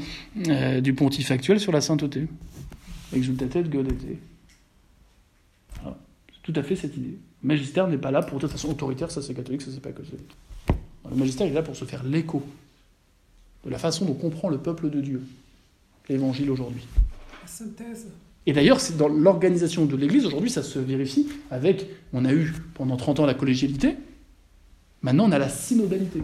[0.83, 2.27] du pontife actuel sur la sainteté.
[3.15, 3.53] Exultate.
[3.53, 4.34] C'est
[6.45, 7.19] tout à fait cette idée.
[7.43, 9.81] Le magistère n'est pas là pour de toute façon autoritaire, ça c'est catholique, ça c'est
[9.81, 10.37] pas catholique.
[11.11, 12.43] Le magistère est là pour se faire l'écho
[13.65, 15.23] de la façon dont comprend le peuple de Dieu
[16.09, 16.87] l'évangile aujourd'hui.
[17.43, 18.09] La synthèse.
[18.47, 22.53] Et d'ailleurs, c'est dans l'organisation de l'Église, aujourd'hui, ça se vérifie avec, on a eu
[22.75, 23.97] pendant 30 ans la collégialité,
[25.01, 26.23] maintenant on a la synodalité.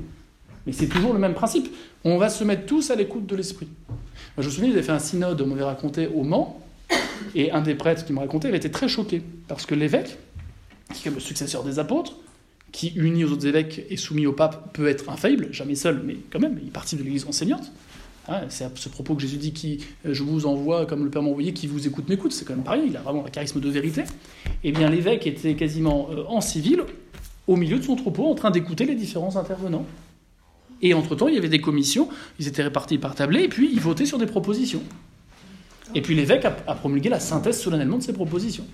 [0.66, 1.74] Mais c'est toujours le même principe.
[2.04, 3.68] On va se mettre tous à l'écoute de l'Esprit.
[4.36, 6.60] Je me souviens, avaient fait un synode, on m'avait raconté au Mans,
[7.34, 10.18] et un des prêtres qui me racontait, il était très choqué, parce que l'évêque,
[10.94, 12.16] qui est le successeur des apôtres,
[12.72, 16.16] qui, uni aux autres évêques et soumis au pape, peut être infaillible, jamais seul, mais
[16.30, 17.72] quand même, il participe de l'Église enseignante.
[18.28, 21.10] Hein, c'est à ce propos que Jésus dit qui, euh, Je vous envoie comme le
[21.10, 23.30] Père m'a envoyé, qui vous écoute m'écoute, c'est quand même pareil, il a vraiment un
[23.30, 24.04] charisme de vérité.
[24.62, 26.82] Eh bien, l'évêque était quasiment euh, en civil,
[27.46, 29.86] au milieu de son troupeau, en train d'écouter les différents intervenants.
[30.82, 32.08] Et entre-temps, il y avait des commissions,
[32.38, 34.82] ils étaient répartis par tablé, et puis ils votaient sur des propositions.
[35.94, 38.66] Et puis l'évêque a, promulgué la synthèse solennellement de ces propositions.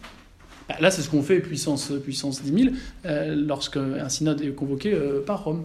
[0.69, 4.93] Bah, là, c'est ce qu'on fait puissance, puissance 10 000 euh, lorsqu'un synode est convoqué
[4.93, 5.65] euh, par Rome.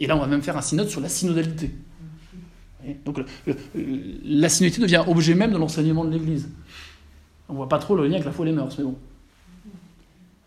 [0.00, 1.70] Et là, on va même faire un synode sur la synodalité.
[3.04, 3.18] Donc
[4.24, 6.48] la synodalité devient objet même de l'enseignement de l'Église.
[7.48, 8.96] On voit pas trop le lien avec la foi et les mœurs, mais bon.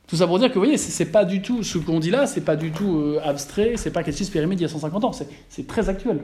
[0.07, 2.27] Tout ça pour dire que, vous voyez, c'est pas du tout, ce qu'on dit là,
[2.27, 5.03] c'est pas du tout euh, abstrait, c'est pas quelque chose périmé d'il y a 150
[5.05, 5.11] ans,
[5.49, 6.21] c'est très actuel.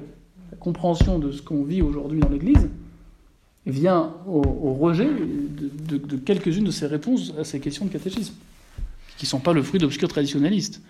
[0.52, 2.70] La compréhension de ce qu'on vit aujourd'hui dans l'Église
[3.68, 8.34] vient au, rejet de, quelques-unes de ces réponses à ces questions de catéchisme,
[9.18, 10.82] qui ne sont pas le fruit d'obscurs traditionnalistes.